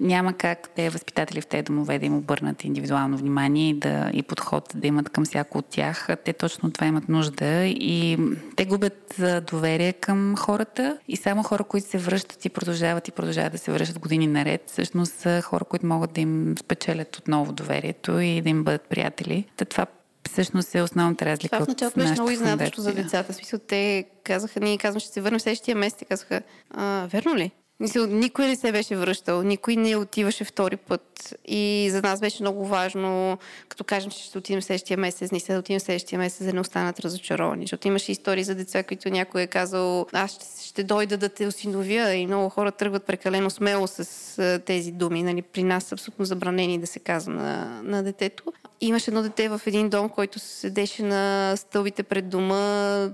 няма 0.00 0.32
как 0.32 0.70
те 0.76 0.90
възпитатели 0.90 1.40
в 1.40 1.46
тези 1.46 1.62
домове 1.62 1.98
да 1.98 2.06
им 2.06 2.16
обърнат 2.16 2.64
индивидуално 2.64 3.16
внимание 3.16 3.70
и, 3.70 3.74
да, 3.74 4.10
и 4.12 4.22
подход 4.22 4.72
да 4.74 4.86
имат 4.86 5.08
към 5.08 5.24
всяко 5.24 5.58
от 5.58 5.66
тях. 5.66 6.08
Те 6.24 6.32
точно 6.32 6.70
това 6.70 6.86
имат 6.86 7.08
нужда 7.08 7.64
и 7.66 8.18
те 8.56 8.64
губят 8.64 9.20
доверие 9.50 9.92
към 9.92 10.34
хората 10.38 10.98
и 11.08 11.16
само 11.16 11.42
хора, 11.42 11.64
които 11.64 11.88
се 11.88 11.98
връщат 11.98 12.44
и 12.44 12.48
продължават 12.48 13.08
и 13.08 13.12
продължават 13.12 13.52
да 13.52 13.58
се 13.58 13.72
връщат 13.72 13.98
години 13.98 14.26
наред, 14.26 14.62
всъщност 14.66 15.12
са 15.12 15.42
хора, 15.42 15.64
които 15.64 15.86
могат 15.86 16.12
да 16.12 16.20
им 16.20 16.54
спечелят 16.58 17.16
отново 17.16 17.52
доверието 17.52 18.20
и 18.20 18.40
да 18.40 18.48
им 18.48 18.64
бъдат 18.64 18.82
приятели. 18.82 19.35
Та 19.56 19.64
това 19.64 19.86
всъщност 20.28 20.74
е 20.74 20.82
основната 20.82 21.26
разлика. 21.26 21.56
Това 21.56 21.64
в 21.64 21.68
началото 21.68 21.98
беше 22.00 22.12
много 22.12 22.30
изненадващо 22.30 22.80
за 22.80 22.92
децата. 22.94 23.32
В 23.32 23.36
смисъл, 23.36 23.58
те 23.58 24.04
казаха, 24.24 24.60
ние 24.60 24.78
казваме, 24.78 25.00
ще 25.00 25.12
се 25.12 25.20
върнем 25.20 25.40
следващия 25.40 25.76
месец. 25.76 25.98
Те 25.98 26.04
казаха, 26.04 26.42
а, 26.70 27.06
верно 27.12 27.36
ли? 27.36 27.50
Мисля, 27.80 28.06
никой 28.06 28.46
не 28.46 28.56
се 28.56 28.72
беше 28.72 28.96
връщал, 28.96 29.42
никой 29.42 29.76
не 29.76 29.96
отиваше 29.96 30.44
втори 30.44 30.76
път. 30.76 31.34
И 31.44 31.88
за 31.90 32.02
нас 32.02 32.20
беше 32.20 32.42
много 32.42 32.66
важно, 32.66 33.38
като 33.68 33.84
кажем, 33.84 34.10
че 34.10 34.18
ще 34.24 34.38
отидем 34.38 34.62
следващия 34.62 34.98
месец, 34.98 35.32
не 35.32 35.40
да 35.48 35.58
отидем 35.58 35.80
следващия 35.80 36.18
месец, 36.18 36.46
да 36.46 36.52
не 36.52 36.60
останат 36.60 37.00
разочаровани. 37.00 37.62
Защото 37.62 37.88
имаше 37.88 38.12
истории 38.12 38.44
за 38.44 38.54
деца, 38.54 38.82
които 38.82 39.08
някой 39.08 39.42
е 39.42 39.46
казал, 39.46 40.06
аз 40.12 40.30
ще, 40.30 40.66
ще 40.66 40.84
дойда 40.84 41.16
да 41.16 41.28
те 41.28 41.46
осиновя 41.46 42.14
и 42.14 42.26
много 42.26 42.48
хора 42.48 42.72
тръгват 42.72 43.06
прекалено 43.06 43.50
смело 43.50 43.86
с 43.86 44.60
тези 44.66 44.92
думи. 44.92 45.22
Нали, 45.22 45.42
при 45.42 45.62
нас 45.62 45.84
са 45.84 45.94
абсолютно 45.94 46.24
забранени 46.24 46.78
да 46.78 46.86
се 46.86 46.98
казва 46.98 47.32
на, 47.32 47.82
на 47.82 48.02
детето. 48.02 48.44
Имаше 48.80 49.10
едно 49.10 49.22
дете 49.22 49.48
в 49.48 49.60
един 49.66 49.88
дом, 49.88 50.08
който 50.08 50.38
седеше 50.38 51.02
на 51.02 51.52
стълбите 51.56 52.02
пред 52.02 52.28
дома 52.28 53.10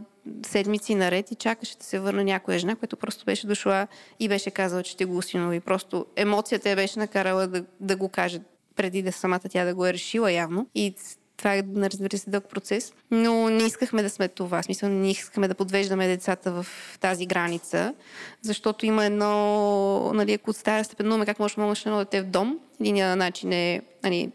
седмици 0.46 0.94
наред 0.94 1.30
и 1.30 1.34
чакаше 1.34 1.76
да 1.76 1.84
се 1.84 2.00
върне 2.00 2.24
някоя 2.24 2.58
жена, 2.58 2.76
която 2.76 2.96
просто 2.96 3.24
беше 3.24 3.46
дошла 3.46 3.86
и 4.20 4.28
беше 4.28 4.50
казала, 4.50 4.82
че 4.82 4.92
ще 4.92 5.04
го 5.04 5.16
осинови. 5.16 5.60
Просто 5.60 6.06
емоцията 6.16 6.70
я 6.70 6.76
беше 6.76 6.98
накарала 6.98 7.46
да, 7.46 7.64
да 7.80 7.96
го 7.96 8.08
каже 8.08 8.40
преди 8.76 9.02
да 9.02 9.12
самата 9.12 9.40
тя 9.50 9.64
да 9.64 9.74
го 9.74 9.86
е 9.86 9.92
решила 9.92 10.32
явно. 10.32 10.66
И 10.74 10.94
това 11.36 11.54
е, 11.54 11.62
разбира 11.76 12.18
се, 12.18 12.30
дълг 12.30 12.44
процес. 12.44 12.92
Но 13.10 13.50
не 13.50 13.62
искахме 13.62 14.02
да 14.02 14.10
сме 14.10 14.28
това. 14.28 14.62
В 14.62 14.64
смисъл, 14.64 14.88
не 14.88 15.10
искахме 15.10 15.48
да 15.48 15.54
подвеждаме 15.54 16.08
децата 16.08 16.52
в 16.52 16.66
тази 17.00 17.26
граница, 17.26 17.94
защото 18.42 18.86
има 18.86 19.04
едно, 19.04 20.12
нали, 20.14 20.32
ако 20.32 20.50
от 20.50 20.56
стара 20.56 20.84
степенуваме 20.84 21.26
как 21.26 21.38
може 21.38 21.54
да 21.54 21.72
едно 21.86 21.98
дете 21.98 22.22
в 22.22 22.26
дом, 22.26 22.58
единия 22.80 23.16
начин 23.16 23.52
е 23.52 23.82
нали, 24.04 24.30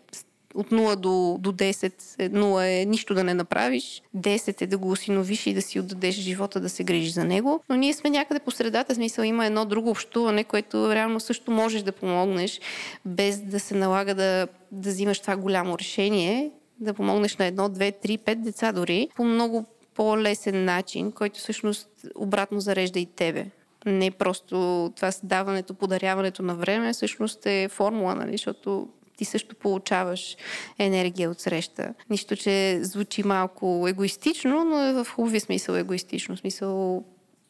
от 0.58 0.70
0 0.70 0.96
до, 0.96 1.38
до 1.40 1.52
10, 1.52 1.92
0 2.30 2.82
е 2.82 2.86
нищо 2.86 3.14
да 3.14 3.24
не 3.24 3.34
направиш, 3.34 4.02
10 4.16 4.62
е 4.62 4.68
да 4.68 4.78
го 4.78 4.92
осиновиш 4.92 5.48
и 5.48 5.54
да 5.54 5.62
си 5.62 5.80
отдадеш 5.80 6.16
живота 6.16 6.60
да 6.60 6.70
се 6.70 6.84
грижи 6.84 7.10
за 7.10 7.24
него. 7.24 7.64
Но 7.70 7.76
ние 7.76 7.94
сме 7.94 8.10
някъде 8.10 8.40
по 8.40 8.52
средата, 8.52 8.96
смисъл 8.96 9.24
има 9.24 9.46
едно 9.46 9.66
друго 9.66 9.90
общуване, 9.90 10.44
което 10.44 10.96
реално 10.96 11.20
също 11.20 11.52
можеш 11.52 11.82
да 11.82 11.92
помогнеш, 11.92 12.60
без 13.06 13.40
да 13.40 13.60
се 13.60 13.76
налага 13.76 14.16
да, 14.16 14.48
да 14.72 14.90
взимаш 14.90 15.20
това 15.20 15.36
голямо 15.36 15.78
решение, 15.80 16.52
да 16.80 16.94
помогнеш 16.94 17.38
на 17.38 17.46
едно, 17.46 17.70
две, 17.70 17.92
три, 17.92 18.18
пет 18.18 18.44
деца 18.44 18.72
дори, 18.72 19.10
по 19.16 19.24
много 19.24 19.66
по-лесен 19.96 20.66
начин, 20.66 21.12
който 21.12 21.40
всъщност 21.40 21.90
обратно 22.16 22.60
зарежда 22.60 23.00
и 23.00 23.06
тебе 23.06 23.46
не 23.86 24.12
просто 24.12 24.56
това 24.96 25.12
създаването, 25.12 25.74
подаряването 25.74 26.44
на 26.44 26.56
време, 26.56 26.94
всъщност 26.94 27.46
е 27.46 27.68
формула, 27.72 28.16
нали? 28.16 28.32
защото 28.32 28.88
ти 29.18 29.26
също 29.26 29.56
получаваш 29.56 30.38
енергия 30.80 31.32
от 31.32 31.40
среща. 31.40 31.94
Нищо, 32.10 32.36
че 32.36 32.80
звучи 32.82 33.24
малко 33.24 33.86
егоистично, 33.90 34.66
но 34.66 34.84
е 34.84 34.94
в 34.94 35.08
хубави 35.16 35.40
смисъл 35.40 35.76
егоистично. 35.76 36.36
В 36.36 36.40
смисъл 36.40 37.04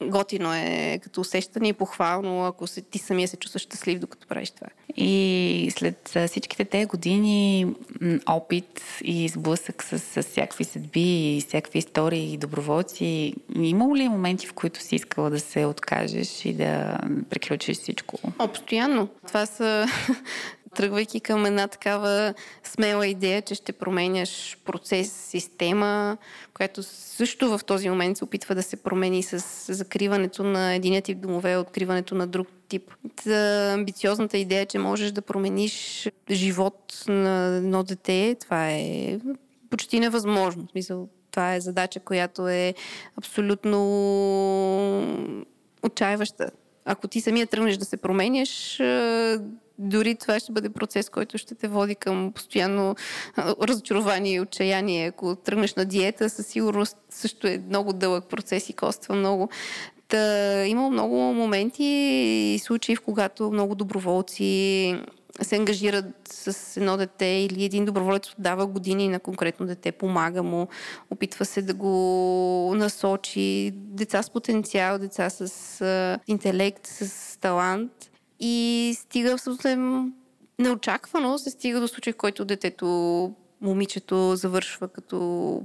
готино 0.03 0.53
е 0.53 0.99
като 1.03 1.21
усещане 1.21 1.67
и 1.67 1.73
похвално, 1.73 2.45
ако 2.45 2.67
се, 2.67 2.81
ти 2.81 2.99
самия 2.99 3.27
се 3.27 3.37
чувстваш 3.37 3.61
щастлив, 3.61 3.99
докато 3.99 4.27
правиш 4.27 4.49
това. 4.49 4.67
И 4.97 5.71
след 5.77 6.17
всичките 6.27 6.65
тези 6.65 6.85
години 6.85 7.67
опит 8.25 8.81
и 9.03 9.29
сблъсък 9.29 9.83
с, 9.83 9.99
с 9.99 10.23
всякакви 10.23 10.63
съдби 10.63 11.37
и 11.37 11.41
всякакви 11.41 11.79
истории 11.79 12.33
и 12.33 12.37
доброволци, 12.37 13.33
имало 13.55 13.95
ли 13.95 14.09
моменти, 14.09 14.47
в 14.47 14.53
които 14.53 14.81
си 14.81 14.95
искала 14.95 15.29
да 15.29 15.39
се 15.39 15.65
откажеш 15.65 16.45
и 16.45 16.53
да 16.53 16.97
приключиш 17.29 17.77
всичко? 17.77 18.17
О, 18.39 18.47
постоянно. 18.47 19.07
Това 19.27 19.45
са 19.45 19.85
тръгвайки 20.77 21.19
към 21.19 21.45
една 21.45 21.67
такава 21.67 22.33
смела 22.63 23.07
идея, 23.07 23.41
че 23.41 23.55
ще 23.55 23.71
променяш 23.71 24.57
процес, 24.65 25.11
система, 25.11 26.17
която 26.53 26.83
също 26.83 27.57
в 27.57 27.65
този 27.65 27.89
момент 27.89 28.17
се 28.17 28.23
опитва 28.23 28.55
да 28.55 28.63
се 28.63 28.75
промени 28.77 29.23
с 29.23 29.43
закриването 29.73 30.43
на 30.43 30.73
един 30.73 31.01
тип 31.01 31.19
домове, 31.19 31.57
откриването 31.57 32.15
на 32.15 32.27
друг 32.27 32.47
тип. 32.69 32.91
За 33.23 33.71
амбициозната 33.73 34.37
идея, 34.37 34.65
че 34.65 34.79
можеш 34.79 35.11
да 35.11 35.21
промениш 35.21 36.07
живот 36.31 37.03
на 37.07 37.55
едно 37.55 37.83
дете, 37.83 38.35
това 38.41 38.69
е 38.71 39.19
почти 39.69 39.99
невъзможно. 39.99 40.67
Това 41.31 41.55
е 41.55 41.61
задача, 41.61 41.99
която 41.99 42.47
е 42.47 42.73
абсолютно 43.17 43.79
отчаиваща. 45.83 46.51
Ако 46.85 47.07
ти 47.07 47.21
самия 47.21 47.47
тръгнеш 47.47 47.77
да 47.77 47.85
се 47.85 47.97
променяш, 47.97 48.81
дори 49.79 50.15
това 50.15 50.39
ще 50.39 50.51
бъде 50.51 50.69
процес, 50.69 51.09
който 51.09 51.37
ще 51.37 51.55
те 51.55 51.67
води 51.67 51.95
към 51.95 52.31
постоянно 52.31 52.95
разочарование 53.37 54.33
и 54.33 54.39
отчаяние. 54.39 55.07
Ако 55.07 55.35
тръгнеш 55.35 55.75
на 55.75 55.85
диета, 55.85 56.29
със 56.29 56.47
сигурност 56.47 56.97
също 57.09 57.47
е 57.47 57.63
много 57.67 57.93
дълъг 57.93 58.25
процес 58.25 58.69
и 58.69 58.73
коства 58.73 59.15
много. 59.15 59.49
Та, 60.07 60.65
има 60.65 60.89
много 60.89 61.15
моменти 61.15 61.83
и 61.83 62.59
случаи, 62.59 62.95
в 62.95 63.01
когато 63.01 63.51
много 63.51 63.75
доброволци 63.75 64.95
се 65.41 65.55
ангажират 65.55 66.05
с 66.29 66.77
едно 66.77 66.97
дете 66.97 67.25
или 67.25 67.63
един 67.63 67.85
доброволец 67.85 68.23
дава 68.39 68.67
години 68.67 69.07
на 69.07 69.19
конкретно 69.19 69.65
дете, 69.65 69.91
помага 69.91 70.43
му, 70.43 70.67
опитва 71.11 71.45
се 71.45 71.61
да 71.61 71.73
го 71.73 72.73
насочи. 72.75 73.71
Деца 73.73 74.23
с 74.23 74.29
потенциал, 74.29 74.99
деца 74.99 75.29
с 75.29 76.19
интелект, 76.27 76.87
с 76.87 77.37
талант– 77.39 77.91
и 78.39 78.95
стига 78.99 79.33
абсолютно 79.33 80.11
неочаквано 80.59 81.37
се 81.37 81.49
стига 81.49 81.79
до 81.79 81.87
случай, 81.87 82.13
в 82.13 82.17
който 82.17 82.45
детето, 82.45 83.33
момичето 83.61 84.35
завършва 84.35 84.87
като 84.87 85.61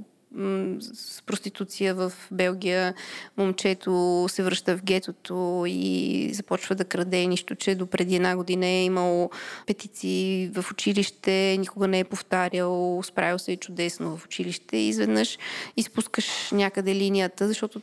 с 0.79 1.21
проституция 1.21 1.95
в 1.95 2.13
Белгия, 2.31 2.93
момчето 3.37 4.25
се 4.29 4.43
връща 4.43 4.77
в 4.77 4.83
гетото 4.83 5.63
и 5.67 6.29
започва 6.33 6.75
да 6.75 6.85
краде, 6.85 7.27
нищо, 7.27 7.55
че 7.55 7.75
до 7.75 7.87
преди 7.87 8.15
една 8.15 8.35
година 8.35 8.65
е 8.65 8.85
имал 8.85 9.29
петиции 9.67 10.51
в 10.53 10.71
училище, 10.71 11.57
никога 11.59 11.87
не 11.87 11.99
е 11.99 12.03
повтарял, 12.03 13.01
справил 13.03 13.39
се 13.39 13.51
е 13.51 13.57
чудесно 13.57 14.17
в 14.17 14.25
училище 14.25 14.77
и 14.77 14.87
изведнъж 14.87 15.37
изпускаш 15.77 16.51
някъде 16.51 16.95
линията, 16.95 17.47
защото 17.47 17.81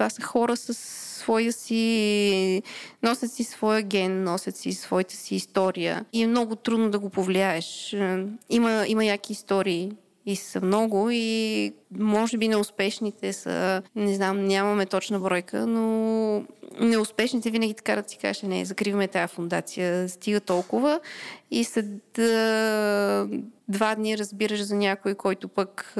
това 0.00 0.10
са 0.10 0.22
хора 0.22 0.56
с 0.56 0.74
своя 1.20 1.52
си, 1.52 2.62
носят 3.02 3.32
си 3.32 3.44
своя 3.44 3.82
ген, 3.82 4.24
носят 4.24 4.56
си 4.56 4.72
своята 4.72 5.14
си 5.14 5.34
история 5.34 6.04
и 6.12 6.22
е 6.22 6.26
много 6.26 6.56
трудно 6.56 6.90
да 6.90 6.98
го 6.98 7.10
повлияеш. 7.10 7.96
Има, 8.50 8.84
има 8.86 9.04
яки 9.04 9.32
истории 9.32 9.92
и 10.26 10.36
са 10.36 10.60
много 10.60 11.08
и 11.12 11.72
може 11.98 12.38
би 12.38 12.48
неуспешните 12.48 13.32
са, 13.32 13.82
не 13.96 14.14
знам, 14.14 14.44
нямаме 14.46 14.86
точна 14.86 15.20
бройка, 15.20 15.66
но 15.66 16.44
неуспешните 16.80 17.50
винаги 17.50 17.74
така 17.74 18.02
да 18.02 18.08
си 18.08 18.18
кажеш, 18.18 18.42
не, 18.42 18.64
закриваме 18.64 19.08
тази 19.08 19.34
фундация, 19.34 20.08
стига 20.08 20.40
толкова 20.40 21.00
и 21.50 21.64
след 21.64 22.12
два 23.68 23.94
дни 23.94 24.18
разбираш 24.18 24.62
за 24.62 24.76
някой, 24.76 25.14
който 25.14 25.48
пък 25.48 25.94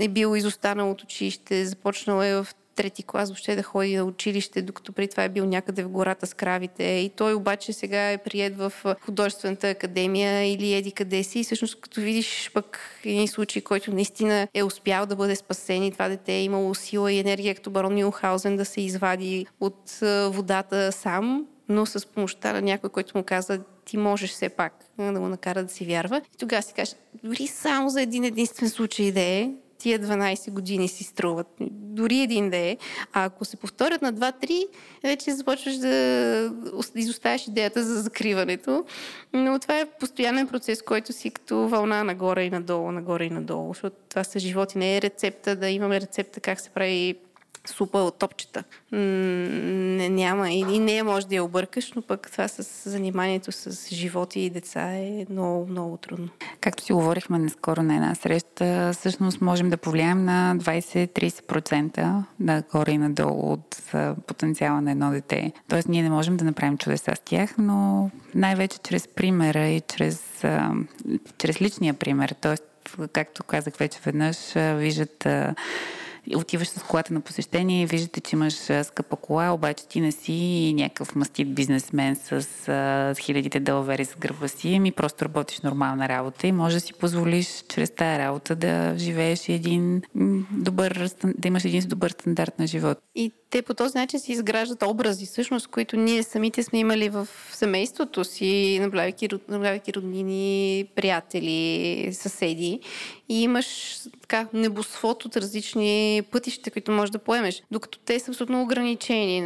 е 0.00 0.08
бил 0.08 0.36
изостанал 0.36 0.90
от 0.90 1.02
училище, 1.02 1.66
започнал 1.66 2.22
е 2.22 2.34
в 2.34 2.46
трети 2.74 3.02
клас 3.02 3.28
въобще 3.28 3.56
да 3.56 3.62
ходи 3.62 3.96
на 3.96 4.04
училище, 4.04 4.62
докато 4.62 4.92
при 4.92 5.08
това 5.08 5.24
е 5.24 5.28
бил 5.28 5.46
някъде 5.46 5.82
в 5.82 5.88
гората 5.88 6.26
с 6.26 6.34
кравите. 6.34 6.84
И 6.84 7.08
той 7.16 7.34
обаче 7.34 7.72
сега 7.72 8.10
е 8.10 8.18
прият 8.18 8.56
в 8.56 8.72
художествената 9.00 9.68
академия 9.70 10.52
или 10.52 10.74
еди 10.74 10.92
къде 10.92 11.22
си. 11.22 11.40
И 11.40 11.44
всъщност 11.44 11.80
като 11.80 12.00
видиш 12.00 12.50
пък 12.54 12.78
един 13.04 13.28
случай, 13.28 13.62
който 13.62 13.94
наистина 13.94 14.48
е 14.54 14.62
успял 14.62 15.06
да 15.06 15.16
бъде 15.16 15.36
спасен 15.36 15.82
и 15.82 15.92
това 15.92 16.08
дете 16.08 16.32
е 16.32 16.44
имало 16.44 16.74
сила 16.74 17.12
и 17.12 17.18
енергия, 17.18 17.54
като 17.54 17.70
барон 17.70 17.94
Милхаузен 17.94 18.56
да 18.56 18.64
се 18.64 18.80
извади 18.80 19.46
от 19.60 19.98
водата 20.28 20.92
сам, 20.92 21.46
но 21.68 21.86
с 21.86 22.06
помощта 22.06 22.52
на 22.52 22.62
някой, 22.62 22.90
който 22.90 23.18
му 23.18 23.24
каза, 23.24 23.60
ти 23.84 23.96
можеш 23.96 24.30
все 24.30 24.48
пак 24.48 24.84
да 24.98 25.20
го 25.20 25.28
накара 25.28 25.62
да 25.62 25.72
си 25.72 25.84
вярва. 25.84 26.22
И 26.34 26.38
тогава 26.38 26.62
си 26.62 26.72
кажеш, 26.74 26.94
дори 27.24 27.46
само 27.46 27.88
за 27.88 28.02
един 28.02 28.24
единствен 28.24 28.70
случай 28.70 29.12
да 29.12 29.20
е, 29.20 29.50
тия 29.84 30.00
12 30.00 30.50
години 30.50 30.88
си 30.88 31.04
струват. 31.04 31.46
Дори 31.70 32.20
един 32.20 32.50
да 32.50 32.56
е. 32.56 32.76
А 33.12 33.24
ако 33.24 33.44
се 33.44 33.56
повторят 33.56 34.02
на 34.02 34.12
2-3, 34.12 34.66
вече 35.02 35.30
започваш 35.30 35.76
да 35.76 36.50
изоставяш 36.94 37.46
идеята 37.48 37.84
за 37.84 38.02
закриването. 38.02 38.84
Но 39.32 39.58
това 39.58 39.80
е 39.80 39.90
постоянен 40.00 40.48
процес, 40.48 40.82
който 40.82 41.12
си 41.12 41.30
като 41.30 41.68
вълна 41.68 42.04
нагоре 42.04 42.44
и 42.44 42.50
надолу, 42.50 42.92
нагоре 42.92 43.24
и 43.24 43.30
надолу. 43.30 43.74
Защото 43.74 43.96
това 44.08 44.24
са 44.24 44.38
животи. 44.38 44.78
Не 44.78 44.96
е 44.96 45.02
рецепта 45.02 45.56
да 45.56 45.68
имаме 45.68 46.00
рецепта 46.00 46.40
как 46.40 46.60
се 46.60 46.70
прави 46.70 47.14
супа 47.66 47.98
от 47.98 48.18
топчета. 48.18 48.64
Не, 48.92 50.08
няма 50.08 50.50
и, 50.50 50.58
и 50.58 50.78
не 50.78 51.02
може 51.02 51.26
да 51.26 51.34
я 51.34 51.44
объркаш, 51.44 51.92
но 51.92 52.02
пък 52.02 52.28
това 52.32 52.48
с 52.48 52.90
заниманието 52.90 53.52
с 53.52 53.94
животи 53.94 54.40
и 54.40 54.50
деца 54.50 54.80
е 54.80 55.26
много, 55.30 55.66
много 55.66 55.96
трудно. 55.96 56.28
Както 56.60 56.84
си 56.84 56.92
говорихме 56.92 57.38
наскоро 57.38 57.82
на 57.82 57.94
една 57.94 58.14
среща, 58.14 58.90
всъщност 58.92 59.40
можем 59.40 59.70
да 59.70 59.76
повлияем 59.76 60.24
на 60.24 60.56
20-30% 60.58 62.22
нагоре 62.40 62.90
и 62.90 62.98
надолу 62.98 63.52
от 63.52 63.92
потенциала 64.26 64.80
на 64.80 64.90
едно 64.90 65.10
дете. 65.10 65.52
Тоест 65.68 65.88
ние 65.88 66.02
не 66.02 66.10
можем 66.10 66.36
да 66.36 66.44
направим 66.44 66.78
чудеса 66.78 67.12
с 67.16 67.20
тях, 67.20 67.54
но 67.58 68.10
най-вече 68.34 68.78
чрез 68.78 69.08
примера 69.08 69.66
и 69.66 69.80
чрез, 69.80 70.44
чрез 71.38 71.60
личния 71.60 71.94
пример. 71.94 72.34
Тоест, 72.40 72.64
както 73.12 73.44
казах 73.44 73.76
вече 73.76 73.98
веднъж, 74.04 74.36
виждат 74.56 75.26
отиваш 76.36 76.68
с 76.68 76.82
колата 76.82 77.14
на 77.14 77.20
посещение 77.20 77.82
и 77.82 77.86
виждате, 77.86 78.20
че 78.20 78.36
имаш 78.36 78.54
скъпа 78.82 79.16
кола, 79.16 79.50
обаче 79.50 79.88
ти 79.88 80.00
не 80.00 80.12
си 80.12 80.72
някакъв 80.76 81.14
мастит 81.14 81.54
бизнесмен 81.54 82.16
с 82.16 82.32
а, 82.68 83.14
хилядите 83.20 83.60
дълвери 83.60 84.04
с 84.04 84.16
гърба 84.16 84.48
си, 84.48 84.78
ми 84.78 84.92
просто 84.92 85.24
работиш 85.24 85.60
нормална 85.60 86.08
работа 86.08 86.46
и 86.46 86.52
може 86.52 86.74
да 86.74 86.80
си 86.80 86.92
позволиш 86.92 87.64
чрез 87.68 87.90
тази 87.90 88.18
работа 88.18 88.56
да 88.56 88.94
живееш 88.98 89.48
един 89.48 90.02
добър, 90.50 91.10
да 91.24 91.48
имаш 91.48 91.64
един 91.64 91.82
добър 91.88 92.10
стандарт 92.10 92.58
на 92.58 92.66
живот. 92.66 92.98
И 93.14 93.32
те 93.54 93.62
по 93.62 93.74
този 93.74 93.98
начин 93.98 94.20
си 94.20 94.32
изграждат 94.32 94.82
образи, 94.82 95.26
всъщност, 95.26 95.66
които 95.66 95.96
ние 95.96 96.22
самите 96.22 96.62
сме 96.62 96.78
имали 96.78 97.08
в 97.08 97.28
семейството 97.52 98.24
си, 98.24 98.78
наблюдавайки, 98.80 99.28
наблюдавайки 99.48 99.94
роднини, 99.94 100.86
приятели, 100.94 102.10
съседи. 102.12 102.80
И 103.28 103.42
имаш 103.42 103.98
така 104.20 104.48
небосвод 104.52 105.24
от 105.24 105.36
различни 105.36 106.22
пътища, 106.30 106.70
които 106.70 106.92
можеш 106.92 107.10
да 107.10 107.18
поемеш. 107.18 107.62
Докато 107.70 107.98
те 107.98 108.20
са 108.20 108.30
абсолютно 108.30 108.62
ограничени. 108.62 109.40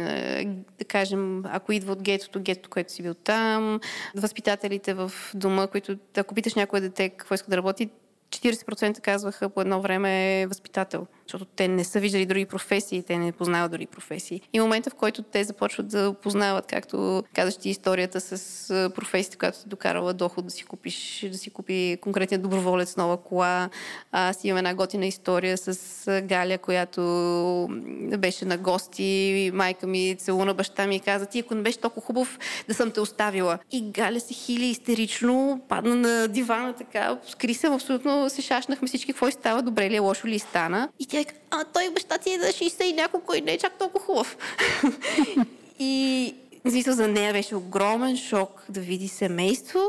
Да 0.79 0.85
кажем, 0.85 1.43
ако 1.45 1.71
идва 1.71 1.91
от 1.91 2.01
гетото, 2.01 2.39
гетото, 2.39 2.69
което 2.69 2.91
си 2.91 3.03
бил 3.03 3.13
там, 3.13 3.79
възпитателите 4.15 4.93
в 4.93 5.11
дома, 5.33 5.67
които, 5.67 5.97
ако 6.17 6.35
питаш 6.35 6.55
някое 6.55 6.81
дете 6.81 7.09
какво 7.09 7.35
иска 7.35 7.49
да 7.49 7.57
работи, 7.57 7.89
40% 8.29 9.01
казваха 9.01 9.49
по 9.49 9.61
едно 9.61 9.81
време 9.81 10.41
е 10.41 10.47
възпитател 10.47 11.07
защото 11.29 11.45
те 11.45 11.67
не 11.67 11.83
са 11.83 11.99
виждали 11.99 12.25
други 12.25 12.45
професии, 12.45 13.03
те 13.03 13.17
не 13.17 13.31
познават 13.31 13.71
други 13.71 13.85
професии. 13.85 14.41
И 14.53 14.59
момента, 14.59 14.89
в 14.89 14.93
който 14.93 15.21
те 15.21 15.43
започват 15.43 15.87
да 15.87 16.13
познават, 16.13 16.65
както 16.67 17.23
казаш 17.33 17.57
ти 17.57 17.69
историята 17.69 18.21
с 18.21 18.91
професията, 18.95 19.37
която 19.37 19.59
те 19.59 19.69
докарала 19.69 20.13
доход 20.13 20.45
да 20.45 20.51
си 20.51 20.63
купиш, 20.63 21.25
да 21.31 21.37
си 21.37 21.49
купи 21.49 21.97
конкретния 22.01 22.39
доброволец 22.39 22.97
нова 22.97 23.17
кола. 23.17 23.69
Аз 24.11 24.43
имам 24.43 24.57
една 24.57 24.75
готина 24.75 25.05
история 25.05 25.57
с 25.57 26.21
Галя, 26.21 26.57
която 26.57 27.01
беше 28.17 28.45
на 28.45 28.57
гости. 28.57 29.51
Майка 29.53 29.87
ми 29.87 30.15
целуна 30.19 30.53
баща 30.53 30.87
ми 30.87 30.95
и 30.95 30.99
каза, 30.99 31.25
ти 31.25 31.39
ако 31.39 31.55
не 31.55 31.61
беше 31.61 31.79
толкова 31.79 32.05
хубав, 32.05 32.39
да 32.67 32.73
съм 32.73 32.91
те 32.91 32.99
оставила. 32.99 33.59
И 33.71 33.91
Галя 33.91 34.19
се 34.19 34.33
хили 34.33 34.65
истерично, 34.65 35.61
падна 35.69 35.95
на 35.95 36.27
дивана 36.27 36.73
така, 36.73 37.19
скри 37.27 37.53
се, 37.53 37.67
абсолютно 37.67 38.29
се 38.29 38.41
шашнахме 38.41 38.87
всички, 38.87 39.13
какво 39.13 39.31
става, 39.31 39.61
добре 39.61 39.89
ли 39.89 39.95
е, 39.95 39.99
лошо 39.99 40.27
ли 40.27 40.39
стана. 40.39 40.89
И 40.99 41.05
тя 41.05 41.18
човек, 41.19 41.35
а 41.51 41.63
той 41.63 41.89
баща 41.89 42.17
ти 42.17 42.33
е 42.33 42.37
на 42.37 42.45
60 42.45 42.83
и 42.83 42.93
няколко 42.93 43.35
и 43.35 43.41
не 43.41 43.51
е 43.51 43.57
чак 43.57 43.77
толкова 43.79 44.05
хубав. 44.05 44.37
и 45.79 46.35
смисъл 46.69 46.93
за 46.93 47.07
нея 47.07 47.33
беше 47.33 47.55
огромен 47.55 48.17
шок 48.17 48.65
да 48.69 48.79
види 48.79 49.07
семейство, 49.07 49.79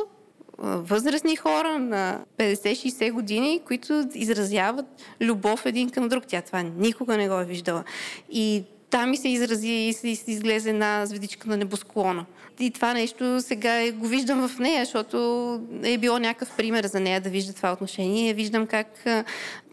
възрастни 0.59 1.37
хора 1.37 1.79
на 1.79 2.21
50-60 2.39 3.13
години, 3.13 3.61
които 3.67 4.09
изразяват 4.15 4.87
любов 5.21 5.67
един 5.67 5.91
към 5.91 6.09
друг. 6.09 6.25
Тя 6.27 6.43
това 6.43 6.63
никога 6.63 7.17
не 7.17 7.29
го 7.29 7.35
е 7.35 7.45
виждала. 7.45 7.85
И 8.31 8.65
там 8.91 9.11
ми 9.11 9.17
се 9.17 9.29
изрази 9.29 9.69
и 9.69 9.93
се 9.93 10.31
излезе 10.31 10.71
една 10.71 11.07
звездичка 11.07 11.49
на 11.49 11.57
небосклона. 11.57 12.27
И 12.61 12.71
това 12.71 12.95
нещо 12.95 13.41
сега 13.41 13.83
е, 13.83 13.91
го 13.91 14.07
виждам 14.07 14.49
в 14.49 14.59
нея, 14.59 14.85
защото 14.85 15.61
е 15.83 15.99
било 15.99 16.19
някакъв 16.19 16.57
пример 16.57 16.85
за 16.85 17.01
нея 17.01 17.21
да 17.21 17.31
вижда 17.31 17.53
това 17.53 17.73
отношение. 17.73 18.35
Виждам 18.35 18.67
как 18.67 19.07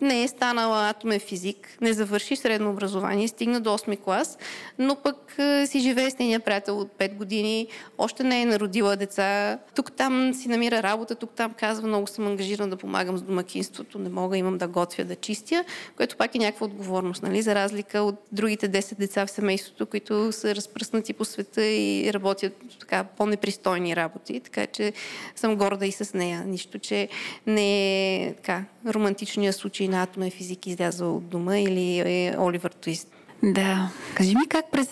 не 0.02 0.23
е 0.23 0.28
станала 0.28 0.89
атомен 0.89 1.19
физик, 1.19 1.78
не 1.82 1.93
завърши 1.93 2.36
средно 2.36 2.69
образование, 2.69 3.28
стигна 3.28 3.62
до 3.62 3.69
8 3.69 4.00
клас, 4.00 4.38
но 4.80 4.95
пък 4.95 5.36
си 5.65 5.80
живее 5.80 6.12
с 6.12 6.19
нейния 6.19 6.39
приятел 6.39 6.80
от 6.80 6.91
5 6.97 7.15
години, 7.15 7.67
още 7.97 8.23
не 8.23 8.41
е 8.41 8.45
народила 8.45 8.95
деца, 8.95 9.60
тук-там 9.76 10.34
си 10.34 10.50
намира 10.50 10.84
работа, 10.84 11.15
тук-там 11.15 11.54
казва, 11.60 11.88
много 11.88 12.08
съм 12.08 12.28
ангажирана 12.28 12.69
да 12.69 12.78
помагам 12.78 13.17
с 13.17 13.21
домакинството, 13.21 14.00
не 14.00 14.10
мога, 14.10 14.38
имам 14.38 14.58
да 14.58 14.67
готвя, 14.67 15.04
да 15.04 15.15
чистя, 15.15 15.63
което 15.97 16.17
пак 16.17 16.36
е 16.36 16.39
някаква 16.39 16.65
отговорност, 16.65 17.23
нали? 17.23 17.41
за 17.41 17.56
разлика 17.56 18.02
от 18.02 18.15
другите 18.32 18.69
10 18.69 18.97
деца 18.97 19.26
в 19.26 19.32
семейството, 19.32 19.86
които 19.86 20.32
са 20.32 20.56
разпръснати 20.56 21.13
по 21.13 21.26
света 21.26 21.65
и 21.65 22.13
работят 22.13 22.77
така 22.80 23.04
по-непристойни 23.04 23.96
работи, 23.96 24.40
така 24.40 24.68
че 24.68 24.94
съм 25.36 25.56
горда 25.56 25.86
и 25.86 25.92
с 25.92 26.13
нея. 26.13 26.44
Нищо, 26.46 26.80
че 26.80 27.10
не 27.48 28.16
е 28.16 28.34
така 28.34 28.63
романтичният 28.88 29.56
случай 29.56 29.88
на 29.88 30.04
атомен 30.04 30.32
физик 30.32 30.68
излязъл 30.68 31.16
от 31.16 31.28
дома 31.28 31.60
или 31.60 32.00
е 32.00 32.36
Оливър 32.40 32.72
Твист. 32.72 33.08
Да. 33.44 33.90
Кажи 34.13 34.36
ми 34.36 34.48
как 34.50 34.72
през 34.72 34.90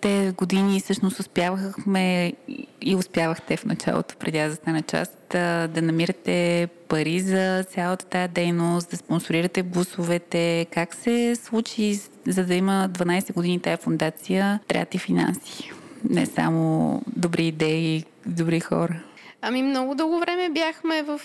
те 0.00 0.32
години 0.36 0.80
всъщност 0.80 1.20
успявахме 1.20 2.32
и 2.80 2.94
успявахте 2.96 3.56
в 3.56 3.64
началото, 3.64 4.16
преди 4.16 4.38
да 4.38 4.54
стана 4.54 4.82
част, 4.82 5.18
да, 5.30 5.68
да 5.68 5.82
намирате 5.82 6.68
пари 6.88 7.20
за 7.20 7.64
цялата 7.70 8.06
тази 8.06 8.32
дейност, 8.32 8.90
да 8.90 8.96
спонсорирате 8.96 9.62
бусовете. 9.62 10.66
Как 10.70 10.94
се 10.94 11.36
случи, 11.44 12.00
за 12.26 12.46
да 12.46 12.54
има 12.54 12.88
12 12.92 13.32
години 13.32 13.60
тая 13.60 13.76
фундация, 13.76 14.60
трябва 14.68 14.86
и 14.92 14.98
финанси? 14.98 15.70
Не 16.04 16.26
само 16.26 17.02
добри 17.16 17.46
идеи, 17.46 18.04
добри 18.26 18.60
хора. 18.60 19.02
Ами 19.42 19.62
много 19.62 19.94
дълго 19.94 20.18
време 20.18 20.48
бяхме 20.50 21.02
в 21.02 21.18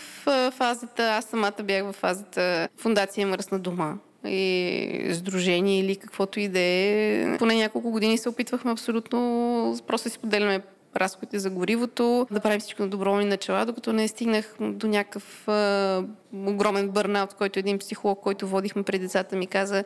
фазата, 0.52 1.04
аз 1.04 1.26
самата 1.26 1.64
бях 1.64 1.84
в 1.84 1.94
фазата 1.94 2.68
Фундация 2.78 3.28
Мръсна 3.28 3.60
дома 3.60 3.94
и 4.28 5.10
сдружение 5.14 5.80
или 5.80 5.96
каквото 5.96 6.40
и 6.40 6.48
да 6.48 6.60
е. 6.60 7.36
Поне 7.40 7.56
няколко 7.56 7.92
години 7.92 8.18
се 8.18 8.30
опитвахме 8.30 8.72
абсолютно 8.72 9.78
просто 9.88 10.10
си 10.10 10.20
поделяме 10.20 10.62
разходите 10.96 11.40
за 11.40 11.50
горивото, 11.50 12.28
да 12.32 12.40
правим 12.40 12.60
всичко 12.60 12.82
на 12.82 12.88
доброволни 12.88 13.26
начала, 13.26 13.66
докато 13.66 13.94
не 13.94 14.08
стигнах 14.08 14.56
до 14.60 14.88
някакъв 14.88 15.48
а, 15.48 16.04
огромен 16.34 16.90
бърнаут, 16.90 17.34
който 17.34 17.60
един 17.60 17.80
психолог, 17.80 18.20
който 18.20 18.48
водихме 18.48 18.84
пред 18.84 19.02
децата 19.02 19.36
ми 19.36 19.48
каза, 19.48 19.84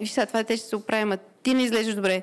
виж 0.00 0.10
сега, 0.10 0.26
това 0.26 0.44
те 0.44 0.56
ще 0.56 0.66
се 0.66 0.76
оправим, 0.76 1.12
а 1.12 1.18
ти 1.42 1.54
не 1.54 1.62
излезеш 1.62 1.94
добре. 1.94 2.22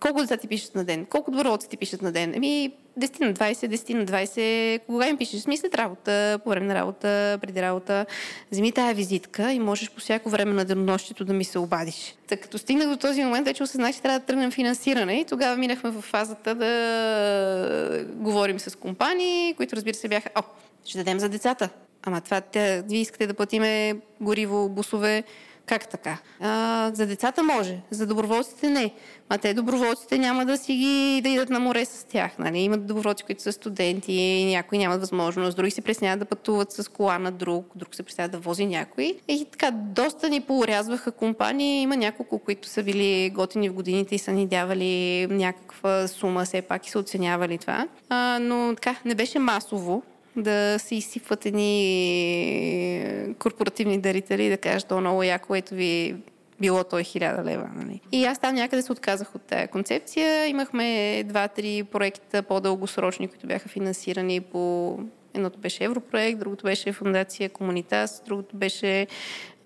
Колко 0.00 0.20
деца 0.20 0.36
ти 0.36 0.48
пишат 0.48 0.74
на 0.74 0.84
ден? 0.84 1.06
Колко 1.06 1.30
доброволци 1.30 1.68
ти 1.68 1.76
пишат 1.76 2.02
на 2.02 2.12
ден? 2.12 2.34
Еми, 2.34 2.72
10 2.98 3.20
на 3.20 3.34
20, 3.34 3.76
10 3.76 3.94
на 3.94 4.06
20. 4.06 4.80
Кога 4.86 5.08
им 5.08 5.16
пишеш? 5.16 5.40
Смислят 5.40 5.74
работа, 5.74 6.38
по 6.44 6.50
време 6.50 6.66
на 6.66 6.74
работа, 6.74 7.38
преди 7.40 7.62
работа. 7.62 8.06
Вземи 8.52 8.72
тая 8.72 8.94
визитка 8.94 9.52
и 9.52 9.58
можеш 9.58 9.90
по 9.90 10.00
всяко 10.00 10.30
време 10.30 10.52
на 10.52 10.64
денонощието 10.64 11.24
да 11.24 11.32
ми 11.32 11.44
се 11.44 11.58
обадиш. 11.58 12.14
Та 12.28 12.36
като 12.36 12.58
стигнах 12.58 12.88
до 12.88 12.96
този 12.96 13.24
момент, 13.24 13.46
вече 13.46 13.62
осъзнах, 13.62 13.94
че 13.94 14.02
трябва 14.02 14.18
да 14.18 14.26
тръгнем 14.26 14.50
финансиране 14.50 15.20
и 15.20 15.24
тогава 15.24 15.56
минахме 15.56 15.90
в 15.90 16.00
фазата 16.02 16.54
да 16.54 18.04
говорим 18.14 18.60
с 18.60 18.78
компании, 18.78 19.54
които 19.54 19.76
разбира 19.76 19.94
се 19.94 20.08
бяха, 20.08 20.30
о, 20.34 20.42
ще 20.84 20.98
дадем 20.98 21.18
за 21.18 21.28
децата. 21.28 21.68
Ама 22.02 22.20
това, 22.20 22.40
те, 22.40 22.82
вие 22.88 23.00
искате 23.00 23.26
да 23.26 23.34
платиме 23.34 23.96
гориво, 24.20 24.68
бусове, 24.68 25.24
как 25.66 25.88
така? 25.88 26.18
А, 26.40 26.90
за 26.94 27.06
децата 27.06 27.42
може, 27.42 27.80
за 27.90 28.06
доброволците 28.06 28.70
не. 28.70 28.94
А 29.28 29.38
те 29.38 29.54
доброволците 29.54 30.18
няма 30.18 30.46
да 30.46 30.56
си 30.58 30.74
ги 30.74 31.20
да 31.22 31.28
идат 31.28 31.50
на 31.50 31.60
море 31.60 31.84
с 31.84 32.04
тях. 32.04 32.38
Нали? 32.38 32.58
Имат 32.58 32.86
доброволци, 32.86 33.24
които 33.24 33.42
са 33.42 33.52
студенти, 33.52 34.44
някои 34.48 34.78
нямат 34.78 35.00
възможност, 35.00 35.56
други 35.56 35.70
се 35.70 35.80
пресняват 35.80 36.18
да 36.18 36.24
пътуват 36.24 36.72
с 36.72 36.90
кола 36.90 37.18
на 37.18 37.32
друг, 37.32 37.66
друг 37.76 37.94
се 37.94 38.02
пресняват 38.02 38.32
да 38.32 38.38
вози 38.38 38.66
някой. 38.66 39.14
И 39.28 39.46
така, 39.52 39.70
доста 39.70 40.28
ни 40.28 40.40
поурязваха 40.40 41.12
компании. 41.12 41.82
Има 41.82 41.96
няколко, 41.96 42.38
които 42.38 42.68
са 42.68 42.82
били 42.82 43.30
готини 43.30 43.68
в 43.68 43.74
годините 43.74 44.14
и 44.14 44.18
са 44.18 44.32
ни 44.32 44.46
давали 44.46 45.26
някаква 45.30 46.08
сума, 46.08 46.44
все 46.44 46.62
пак 46.62 46.86
и 46.86 46.90
са 46.90 46.98
оценявали 46.98 47.58
това. 47.58 47.88
А, 48.08 48.38
но 48.40 48.74
така, 48.74 48.96
не 49.04 49.14
беше 49.14 49.38
масово 49.38 50.02
да 50.36 50.78
се 50.78 50.94
изсипват 50.94 51.46
едни 51.46 53.34
корпоративни 53.38 54.00
дарители 54.00 54.44
и 54.44 54.50
да 54.50 54.56
кажат, 54.56 54.88
то 54.88 55.00
много 55.00 55.22
яко, 55.22 55.54
ето 55.54 55.74
ви 55.74 56.16
било 56.60 56.84
той 56.84 57.04
хиляда 57.04 57.44
лева. 57.44 57.70
Нали? 57.74 58.00
И 58.12 58.24
аз 58.24 58.38
там 58.38 58.54
някъде 58.54 58.82
се 58.82 58.92
отказах 58.92 59.34
от 59.34 59.42
тая 59.42 59.68
концепция. 59.68 60.46
Имахме 60.46 61.22
два-три 61.26 61.82
проекта 61.82 62.42
по-дългосрочни, 62.42 63.28
които 63.28 63.46
бяха 63.46 63.68
финансирани 63.68 64.40
по... 64.40 64.98
Едното 65.34 65.58
беше 65.58 65.84
Европроект, 65.84 66.38
другото 66.38 66.64
беше 66.64 66.92
Фундация 66.92 67.50
Комунитас, 67.50 68.22
другото 68.26 68.56
беше 68.56 69.06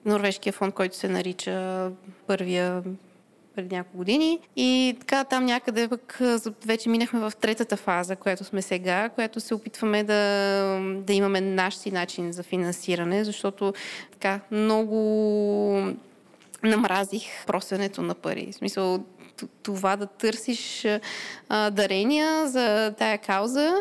Норвежкия 0.04 0.52
фонд, 0.52 0.74
който 0.74 0.96
се 0.96 1.08
нарича 1.08 1.90
първия 2.26 2.82
преди 3.56 3.76
няколко 3.76 3.96
години. 3.96 4.40
И 4.56 4.96
така 5.00 5.24
там 5.24 5.44
някъде 5.44 5.88
пък 5.88 6.20
вече 6.66 6.88
минахме 6.88 7.20
в 7.20 7.32
третата 7.40 7.76
фаза, 7.76 8.16
която 8.16 8.44
сме 8.44 8.62
сега, 8.62 9.08
която 9.08 9.40
се 9.40 9.54
опитваме 9.54 10.04
да, 10.04 10.80
да 11.06 11.12
имаме 11.12 11.40
наш 11.40 11.74
си 11.74 11.90
начин 11.90 12.32
за 12.32 12.42
финансиране, 12.42 13.24
защото 13.24 13.74
така 14.12 14.40
много 14.50 14.96
намразих 16.62 17.46
просенето 17.46 18.02
на 18.02 18.14
пари. 18.14 18.48
В 18.52 18.54
смисъл, 18.54 19.04
това 19.62 19.96
да 19.96 20.06
търсиш 20.06 20.86
а, 21.48 21.70
дарения 21.70 22.46
за 22.48 22.94
тая 22.98 23.18
кауза, 23.18 23.74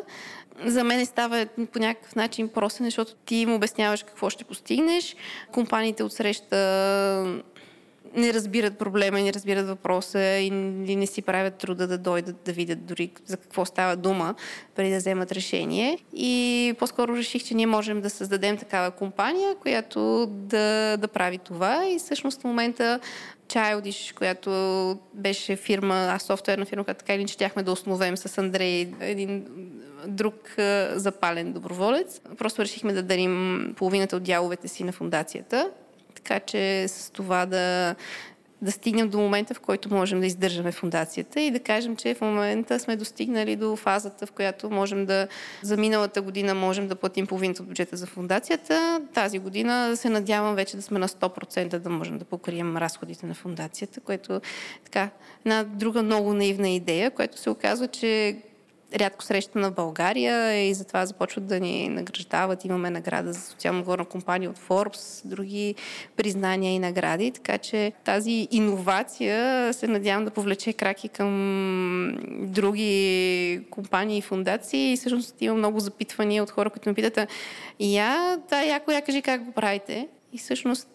за 0.65 0.83
мен 0.83 1.05
става 1.05 1.47
по 1.73 1.79
някакъв 1.79 2.15
начин 2.15 2.49
просене, 2.49 2.87
защото 2.87 3.15
ти 3.15 3.35
им 3.35 3.53
обясняваш 3.53 4.03
какво 4.03 4.29
ще 4.29 4.43
постигнеш. 4.43 5.15
Компаниите 5.51 6.03
отсреща 6.03 7.41
не 8.15 8.33
разбират 8.33 8.77
проблема, 8.77 9.21
не 9.21 9.33
разбират 9.33 9.67
въпроса 9.67 10.21
и 10.37 10.49
не 10.95 11.07
си 11.07 11.21
правят 11.21 11.55
труда 11.55 11.87
да 11.87 11.97
дойдат 11.97 12.35
да 12.45 12.51
видят 12.51 12.85
дори 12.85 13.11
за 13.25 13.37
какво 13.37 13.65
става 13.65 13.95
дума, 13.95 14.35
преди 14.75 14.91
да 14.91 14.97
вземат 14.97 15.31
решение. 15.31 15.99
И 16.13 16.73
по-скоро 16.79 17.17
реших, 17.17 17.43
че 17.43 17.53
ние 17.53 17.67
можем 17.67 18.01
да 18.01 18.09
създадем 18.09 18.57
такава 18.57 18.91
компания, 18.91 19.55
която 19.55 20.25
да, 20.29 20.97
да 20.97 21.07
прави 21.07 21.37
това. 21.37 21.87
И 21.87 21.99
всъщност 21.99 22.41
в 22.41 22.43
момента 22.43 22.99
Childish, 23.47 24.13
която 24.13 24.49
беше 25.13 25.55
фирма, 25.55 26.07
а 26.11 26.19
софтуерна 26.19 26.65
фирма, 26.65 26.83
която 26.83 26.99
така 26.99 27.13
или 27.13 27.27
щяхме 27.27 27.63
да 27.63 27.71
основем 27.71 28.17
с 28.17 28.37
Андрей, 28.37 28.93
един 28.99 29.45
друг 30.07 30.55
запален 30.95 31.53
доброволец. 31.53 32.21
Просто 32.37 32.61
решихме 32.61 32.93
да 32.93 33.03
дарим 33.03 33.73
половината 33.77 34.15
от 34.15 34.23
дяловете 34.23 34.67
си 34.67 34.83
на 34.83 34.91
фундацията 34.91 35.69
така 36.25 36.39
че 36.39 36.87
с 36.87 37.11
това 37.11 37.45
да, 37.45 37.95
да 38.61 38.71
стигнем 38.71 39.09
до 39.09 39.17
момента, 39.17 39.53
в 39.53 39.59
който 39.59 39.93
можем 39.93 40.19
да 40.19 40.25
издържаме 40.25 40.71
фундацията 40.71 41.41
и 41.41 41.51
да 41.51 41.59
кажем, 41.59 41.95
че 41.95 42.13
в 42.13 42.21
момента 42.21 42.79
сме 42.79 42.95
достигнали 42.95 43.55
до 43.55 43.75
фазата, 43.75 44.25
в 44.25 44.31
която 44.31 44.69
можем 44.69 45.05
да 45.05 45.27
за 45.61 45.77
миналата 45.77 46.21
година 46.21 46.55
можем 46.55 46.87
да 46.87 46.95
платим 46.95 47.27
половината 47.27 47.61
от 47.61 47.67
бюджета 47.67 47.97
за 47.97 48.07
фундацията. 48.07 49.01
Тази 49.13 49.39
година 49.39 49.97
се 49.97 50.09
надявам 50.09 50.55
вече 50.55 50.75
да 50.75 50.81
сме 50.81 50.99
на 50.99 51.07
100% 51.07 51.77
да 51.77 51.89
можем 51.89 52.17
да 52.17 52.25
покрием 52.25 52.77
разходите 52.77 53.25
на 53.25 53.33
фундацията, 53.33 53.99
което 53.99 54.41
така 54.83 55.09
една 55.45 55.63
друга 55.63 56.03
много 56.03 56.33
наивна 56.33 56.69
идея, 56.69 57.11
която 57.11 57.39
се 57.39 57.49
оказва, 57.49 57.87
че 57.87 58.37
рядко 58.95 59.23
срещана 59.23 59.71
в 59.71 59.73
България 59.73 60.69
и 60.69 60.73
затова 60.73 61.05
започват 61.05 61.47
да 61.47 61.59
ни 61.59 61.89
награждават. 61.89 62.65
Имаме 62.65 62.89
награда 62.89 63.33
за 63.33 63.41
социално 63.41 63.79
отговорна 63.79 64.05
компания 64.05 64.49
от 64.49 64.59
Forbes, 64.59 65.27
други 65.27 65.75
признания 66.15 66.73
и 66.73 66.79
награди. 66.79 67.31
Така 67.31 67.57
че 67.57 67.91
тази 68.03 68.47
иновация 68.51 69.73
се 69.73 69.87
надявам 69.87 70.25
да 70.25 70.31
повлече 70.31 70.73
краки 70.73 71.09
към 71.09 72.17
други 72.41 73.61
компании 73.69 74.17
и 74.17 74.21
фундации. 74.21 74.93
И 74.93 74.97
всъщност 74.97 75.41
има 75.41 75.55
много 75.55 75.79
запитвания 75.79 76.43
от 76.43 76.51
хора, 76.51 76.69
които 76.69 76.89
ме 76.89 76.95
питат, 76.95 77.29
я, 77.79 78.37
да, 78.49 78.63
яко, 78.63 78.91
я 78.91 79.01
кажи 79.01 79.21
как 79.21 79.43
го 79.43 79.51
правите. 79.51 80.07
И 80.33 80.37
всъщност 80.37 80.89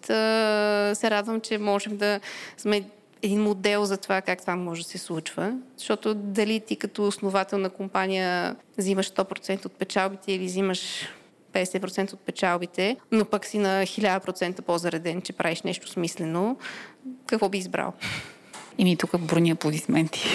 се 0.97 1.11
радвам, 1.11 1.41
че 1.41 1.59
можем 1.59 1.97
да 1.97 2.21
сме 2.57 2.83
един 3.23 3.43
модел 3.43 3.85
за 3.85 3.97
това 3.97 4.21
как 4.21 4.41
това 4.41 4.57
може 4.57 4.83
да 4.83 4.89
се 4.89 4.99
случва. 4.99 5.55
Защото 5.77 6.15
дали 6.15 6.61
ти 6.61 6.77
като 6.77 7.07
основател 7.07 7.59
на 7.59 7.71
компания 7.71 8.57
взимаш 8.79 9.11
100% 9.13 9.67
от 9.67 9.73
печалбите 9.73 10.33
или 10.33 10.45
взимаш 10.45 11.09
50% 11.53 12.13
от 12.13 12.21
печалбите, 12.21 12.97
но 13.13 13.25
пък 13.25 13.47
си 13.47 13.59
на 13.59 13.83
1000% 13.83 14.61
по-зареден, 14.61 15.23
че 15.23 15.33
правиш 15.33 15.63
нещо 15.63 15.89
смислено, 15.89 16.57
какво 17.27 17.49
би 17.49 17.59
избрал? 17.59 17.93
Ими 18.79 18.97
тук 18.97 19.19
бурни 19.19 19.51
аплодисменти. 19.51 20.29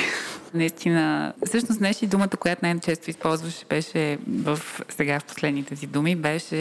Наистина, 0.55 1.33
всъщност 1.45 1.79
днес 1.79 2.01
и 2.01 2.07
думата, 2.07 2.29
която 2.39 2.65
най-често 2.65 3.09
използваш, 3.09 3.65
беше 3.69 4.17
в, 4.27 4.59
сега 4.89 5.19
в 5.19 5.25
последните 5.25 5.75
си 5.75 5.87
думи, 5.87 6.15
беше 6.15 6.55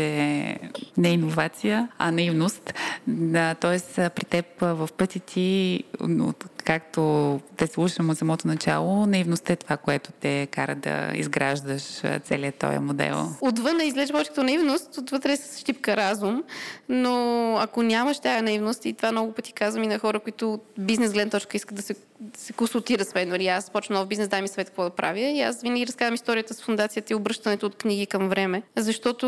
не 0.96 1.08
иновация, 1.08 1.88
а 1.98 2.10
наивност. 2.10 2.74
Да, 3.06 3.54
тоест, 3.54 3.94
при 3.94 4.24
теб 4.24 4.46
в 4.60 4.88
пъти 4.96 5.20
ти, 5.20 5.84
от 6.00 6.44
както 6.64 7.40
те 7.56 7.66
слушам 7.66 8.10
от 8.10 8.18
самото 8.18 8.48
начало, 8.48 9.06
наивността 9.06 9.52
е 9.52 9.56
това, 9.56 9.76
което 9.76 10.10
те 10.20 10.48
кара 10.50 10.74
да 10.74 11.10
изграждаш 11.14 11.82
целият 12.24 12.54
този 12.54 12.78
модел. 12.78 13.28
Отвън 13.40 13.76
не 13.76 13.84
изглежда 13.84 14.12
повече 14.12 14.30
като 14.30 14.42
наивност, 14.42 14.98
отвътре 14.98 15.32
е 15.32 15.36
с 15.36 15.60
щипка 15.60 15.96
разум, 15.96 16.42
но 16.88 17.56
ако 17.60 17.82
нямаш 17.82 18.20
тази 18.20 18.44
наивност, 18.44 18.84
и 18.84 18.92
това 18.92 19.12
много 19.12 19.32
пъти 19.32 19.52
казвам 19.52 19.84
и 19.84 19.86
на 19.86 19.98
хора, 19.98 20.20
които 20.20 20.52
от 20.52 20.64
бизнес 20.78 21.12
гледна 21.12 21.30
точка 21.30 21.56
искат 21.56 21.76
да 21.76 21.82
се, 21.82 21.94
да 22.20 22.40
се 22.40 22.52
консултират 22.52 23.08
с 23.08 23.14
мен, 23.14 23.28
нали 23.28 23.46
аз 23.46 23.70
почна 23.70 23.98
нов 23.98 24.08
бизнес, 24.08 24.28
дай 24.28 24.42
ми 24.42 24.48
съвет 24.48 24.68
какво 24.68 24.84
да 24.84 24.90
правя 24.90 25.20
и 25.20 25.40
аз 25.40 25.62
винаги 25.62 25.86
разказвам 25.86 26.14
историята 26.14 26.54
с 26.54 26.62
фундацията 26.62 27.12
и 27.12 27.16
обръщането 27.16 27.66
от 27.66 27.76
книги 27.76 28.06
към 28.06 28.28
време, 28.28 28.62
защото 28.76 29.26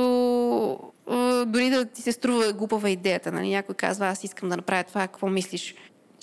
дори 1.47 1.71
да 1.71 1.85
ти 1.85 2.03
се 2.03 2.13
струва 2.13 2.53
глупава 2.53 2.91
идеята, 2.91 3.33
нали? 3.33 3.51
някой 3.51 3.75
казва, 3.75 4.07
аз 4.07 4.25
искам 4.25 4.49
да 4.49 4.57
направя 4.57 4.85
това, 4.85 5.01
какво 5.01 5.29
мислиш? 5.29 5.75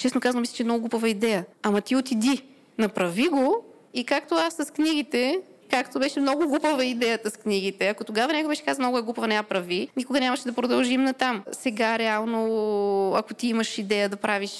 Честно 0.03 0.21
казвам, 0.21 0.41
мисля, 0.41 0.55
че 0.55 0.63
е 0.63 0.65
много 0.65 0.79
глупава 0.79 1.09
идея. 1.09 1.45
Ама 1.61 1.81
ти 1.81 1.95
отиди, 1.95 2.43
направи 2.77 3.27
го 3.27 3.65
и 3.93 4.03
както 4.03 4.35
аз 4.35 4.53
с 4.55 4.73
книгите, 4.73 5.41
както 5.69 5.99
беше 5.99 6.19
много 6.19 6.47
глупава 6.47 6.85
идеята 6.85 7.29
с 7.29 7.37
книгите. 7.37 7.87
Ако 7.87 8.03
тогава 8.03 8.33
някой 8.33 8.49
беше 8.49 8.63
казал 8.63 8.81
много 8.83 8.97
е 8.97 9.01
глупава, 9.01 9.27
не 9.27 9.35
я 9.35 9.43
прави, 9.43 9.87
никога 9.97 10.19
нямаше 10.19 10.43
да 10.43 10.53
продължим 10.53 11.03
натам. 11.03 11.43
Сега 11.51 11.99
реално, 11.99 13.13
ако 13.15 13.33
ти 13.33 13.47
имаш 13.47 13.77
идея 13.77 14.09
да 14.09 14.17
правиш 14.17 14.51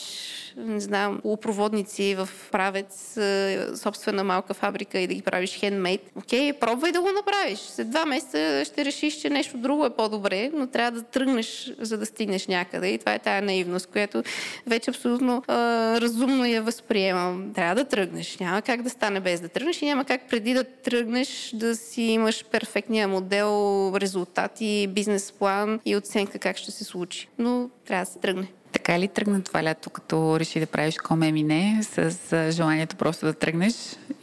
не 0.57 0.79
знам, 0.79 1.19
полупроводници 1.21 2.15
в 2.15 2.29
правец, 2.51 3.17
е, 3.17 3.67
собствена 3.75 4.23
малка 4.23 4.53
фабрика 4.53 4.99
и 4.99 5.07
да 5.07 5.13
ги 5.13 5.21
правиш 5.21 5.59
хендмейд. 5.59 6.01
Окей, 6.15 6.53
пробвай 6.53 6.91
да 6.91 7.01
го 7.01 7.09
направиш. 7.11 7.59
След 7.59 7.89
два 7.89 8.05
месеца 8.05 8.63
ще 8.65 8.85
решиш, 8.85 9.15
че 9.15 9.29
нещо 9.29 9.57
друго 9.57 9.85
е 9.85 9.89
по-добре, 9.89 10.51
но 10.53 10.67
трябва 10.67 10.99
да 10.99 11.05
тръгнеш, 11.05 11.73
за 11.79 11.97
да 11.97 12.05
стигнеш 12.05 12.47
някъде. 12.47 12.89
И 12.89 12.97
това 12.97 13.13
е 13.13 13.19
тая 13.19 13.41
наивност, 13.41 13.87
която 13.87 14.23
вече 14.67 14.89
абсолютно 14.89 15.43
а, 15.47 15.55
разумно 16.01 16.45
я 16.45 16.61
възприемам. 16.61 17.51
Трябва 17.55 17.75
да 17.75 17.85
тръгнеш. 17.85 18.37
Няма 18.39 18.61
как 18.61 18.81
да 18.81 18.89
стане 18.89 19.19
без 19.19 19.41
да 19.41 19.49
тръгнеш 19.49 19.81
и 19.81 19.85
няма 19.85 20.05
как 20.05 20.29
преди 20.29 20.53
да 20.53 20.63
тръгнеш 20.63 21.51
да 21.53 21.75
си 21.75 22.01
имаш 22.01 22.45
перфектния 22.45 23.07
модел, 23.07 23.93
резултати, 23.95 24.87
бизнес 24.89 25.31
план 25.31 25.79
и 25.85 25.95
оценка 25.95 26.39
как 26.39 26.57
ще 26.57 26.71
се 26.71 26.83
случи. 26.83 27.27
Но 27.39 27.69
трябва 27.85 28.05
да 28.05 28.11
се 28.11 28.19
тръгне. 28.19 28.47
Така 28.73 28.99
ли 28.99 29.07
тръгна 29.07 29.43
това 29.43 29.63
лято, 29.63 29.89
като 29.89 30.39
реши 30.39 30.59
да 30.59 30.65
правиш 30.65 30.97
коме 30.97 31.31
мине, 31.31 31.79
с 31.81 32.51
желанието 32.51 32.95
просто 32.95 33.25
да 33.25 33.33
тръгнеш 33.33 33.73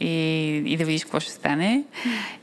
и, 0.01 0.63
и 0.67 0.77
да 0.77 0.85
видиш 0.85 1.03
какво 1.03 1.21
ще 1.21 1.33
стане? 1.33 1.85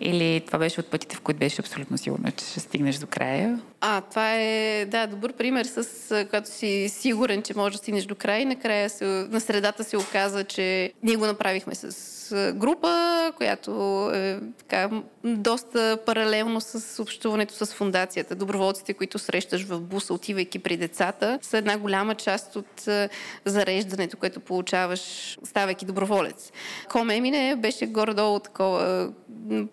Или 0.02 0.42
това 0.46 0.60
беше 0.60 0.80
от 0.80 0.92
пътите, 0.92 1.16
в 1.16 1.22
които 1.22 1.40
беше 1.40 1.62
абсолютно 1.62 1.98
сигурно, 1.98 2.32
че 2.32 2.46
ще 2.46 2.60
стигнеш 2.60 2.98
до 2.98 3.08
края? 3.08 3.60
А, 3.82 4.02
това 4.02 4.36
е, 4.36 4.86
да, 4.86 5.08
добър 5.08 5.34
пример, 5.34 5.66
с 5.66 6.26
когато 6.26 6.50
си 6.50 6.90
сигурен, 6.90 7.42
че 7.42 7.54
можеш 7.58 7.72
да 7.72 7.78
стигнеш 7.78 8.06
до 8.06 8.16
края 8.16 8.42
и 8.42 8.46
накрая 8.46 8.90
се, 8.90 9.06
на 9.06 9.42
средата 9.42 9.84
се 9.84 9.98
оказа, 9.98 10.44
че 10.44 10.94
ние 11.04 11.16
го 11.16 11.26
направихме 11.26 11.76
с 11.76 12.54
група, 12.56 13.32
която 13.38 13.72
е 14.14 14.40
така, 14.58 14.90
доста 15.24 15.98
паралелно 16.06 16.62
с 16.62 17.02
общуването 17.04 17.54
с 17.54 17.74
фундацията. 17.74 18.36
Доброволците, 18.36 18.94
които 18.94 19.20
срещаш 19.20 19.64
в 19.64 19.82
буса, 19.82 20.14
отивайки 20.14 20.60
при 20.60 20.78
децата, 20.78 21.40
са 21.42 21.58
една 21.58 21.78
голяма 21.78 22.16
част 22.16 22.56
от 22.56 22.88
зареждането, 23.46 24.18
което 24.18 24.40
получаваш, 24.40 25.38
ставайки 25.44 25.86
доброволец. 25.86 26.52
Коме 26.90 27.22
мине 27.22 27.56
беше 27.56 27.86
горе-долу 27.86 28.40
такова 28.40 29.12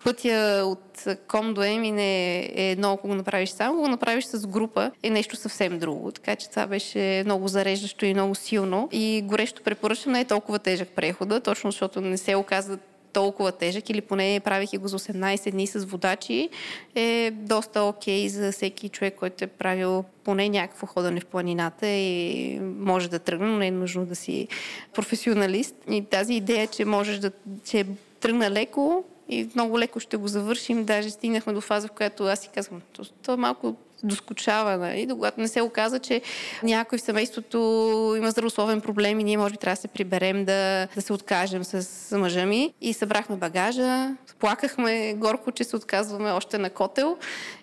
пътя 0.03 0.61
от 0.65 1.05
ком 1.27 1.53
до 1.53 1.63
ем 1.63 1.83
и 1.83 1.91
не 1.91 2.39
е 2.39 2.71
едно, 2.71 2.93
ако 2.93 3.07
го 3.07 3.15
направиш 3.15 3.49
само, 3.49 3.81
го 3.81 3.87
направиш 3.87 4.25
с 4.25 4.47
група, 4.47 4.91
е 5.03 5.09
нещо 5.09 5.35
съвсем 5.35 5.79
друго. 5.79 6.11
Така 6.11 6.35
че 6.35 6.49
това 6.49 6.67
беше 6.67 7.23
много 7.25 7.47
зареждащо 7.47 8.05
и 8.05 8.13
много 8.13 8.35
силно. 8.35 8.89
И 8.91 9.21
горещо 9.25 9.61
препоръчвам, 9.63 10.13
не 10.13 10.19
е 10.19 10.25
толкова 10.25 10.59
тежък 10.59 10.89
прехода, 10.89 11.39
точно 11.39 11.71
защото 11.71 12.01
не 12.01 12.17
се 12.17 12.35
оказа 12.35 12.77
толкова 13.15 13.51
тежък 13.51 13.89
или 13.89 14.01
поне 14.01 14.41
правих 14.43 14.69
го 14.79 14.87
за 14.87 14.99
18 14.99 15.51
дни 15.51 15.67
с 15.67 15.85
водачи, 15.85 16.49
е 16.95 17.31
доста 17.33 17.83
окей 17.83 18.25
okay 18.25 18.27
за 18.27 18.51
всеки 18.51 18.89
човек, 18.89 19.15
който 19.15 19.43
е 19.43 19.47
правил 19.47 20.03
поне 20.23 20.49
някакво 20.49 20.87
ходене 20.87 21.19
в 21.19 21.25
планината 21.25 21.87
и 21.87 22.59
може 22.61 23.09
да 23.09 23.19
тръгне, 23.19 23.47
но 23.47 23.57
не 23.57 23.67
е 23.67 23.71
нужно 23.71 24.05
да 24.05 24.15
си 24.15 24.47
професионалист. 24.93 25.75
И 25.89 26.05
тази 26.05 26.33
идея, 26.33 26.67
че 26.67 26.85
можеш 26.85 27.19
да 27.19 27.31
че 27.65 27.85
тръгна 28.19 28.51
леко 28.51 29.03
и 29.29 29.49
много 29.55 29.79
леко 29.79 29.99
ще 29.99 30.17
го 30.17 30.27
завършим. 30.27 30.85
Даже 30.85 31.09
стигнахме 31.09 31.53
до 31.53 31.61
фаза, 31.61 31.87
в 31.87 31.91
която 31.91 32.23
аз 32.23 32.39
си 32.39 32.49
казвам, 32.55 32.81
то 33.23 33.33
е 33.33 33.37
малко 33.37 33.75
доскочава, 34.03 34.77
нали? 34.77 35.07
Когато 35.09 35.41
не 35.41 35.47
се 35.47 35.61
оказа, 35.61 35.99
че 35.99 36.21
някой 36.63 36.97
в 36.97 37.01
семейството 37.01 37.57
има 38.17 38.31
здравословен 38.31 38.81
проблем 38.81 39.19
и 39.19 39.23
ние 39.23 39.37
може 39.37 39.51
би 39.51 39.57
трябва 39.57 39.75
да 39.75 39.81
се 39.81 39.87
приберем 39.87 40.45
да, 40.45 40.87
да 40.95 41.01
се 41.01 41.13
откажем 41.13 41.63
с 41.63 42.17
мъжа 42.17 42.45
ми. 42.45 42.73
И 42.81 42.93
събрахме 42.93 43.35
багажа, 43.35 44.15
плакахме 44.39 45.13
горко, 45.13 45.51
че 45.51 45.63
се 45.63 45.75
отказваме 45.75 46.31
още 46.31 46.57
на 46.57 46.69
котел 46.69 47.17